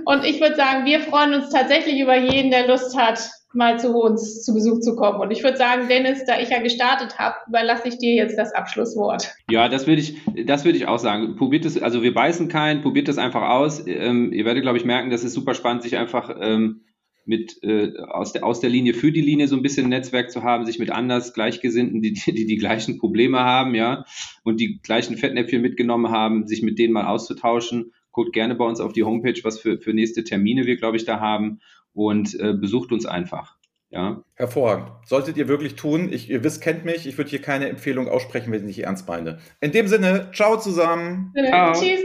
[0.05, 3.19] Und ich würde sagen, wir freuen uns tatsächlich über jeden, der Lust hat,
[3.53, 5.19] mal zu uns zu Besuch zu kommen.
[5.19, 8.53] Und ich würde sagen, Dennis, da ich ja gestartet habe, überlasse ich dir jetzt das
[8.53, 9.33] Abschlusswort.
[9.49, 11.35] Ja, das würde ich, das würde ich auch sagen.
[11.35, 13.85] Probiert es, also wir beißen keinen, probiert es einfach aus.
[13.87, 16.81] Ähm, ihr werdet, glaube ich, merken, das ist super spannend, sich einfach ähm,
[17.25, 20.31] mit äh, aus, der, aus der Linie für die Linie so ein bisschen ein Netzwerk
[20.31, 24.05] zu haben, sich mit anders Gleichgesinnten, die, die die gleichen Probleme haben, ja,
[24.43, 27.93] und die gleichen Fettnäpfchen mitgenommen haben, sich mit denen mal auszutauschen.
[28.11, 31.05] Guckt gerne bei uns auf die Homepage, was für, für nächste Termine wir, glaube ich,
[31.05, 31.59] da haben
[31.93, 33.59] und äh, besucht uns einfach.
[33.91, 34.21] Ja.
[34.35, 34.91] Hervorragend.
[35.05, 36.13] Solltet ihr wirklich tun.
[36.13, 37.07] Ich, ihr wisst, kennt mich.
[37.07, 39.39] Ich würde hier keine Empfehlung aussprechen, wenn ich nicht ernst meine.
[39.61, 41.33] In dem Sinne, ciao zusammen.
[41.47, 41.73] Ciao.
[41.73, 42.03] Tschüss.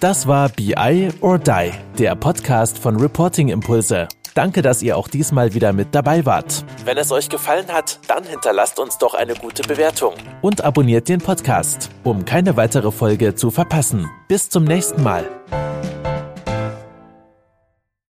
[0.00, 4.08] Das war BI or Die, der Podcast von Reporting Impulse.
[4.34, 6.64] Danke, dass ihr auch diesmal wieder mit dabei wart.
[6.84, 10.12] Wenn es euch gefallen hat, dann hinterlasst uns doch eine gute Bewertung
[10.42, 14.10] und abonniert den Podcast, um keine weitere Folge zu verpassen.
[14.28, 15.24] Bis zum nächsten Mal.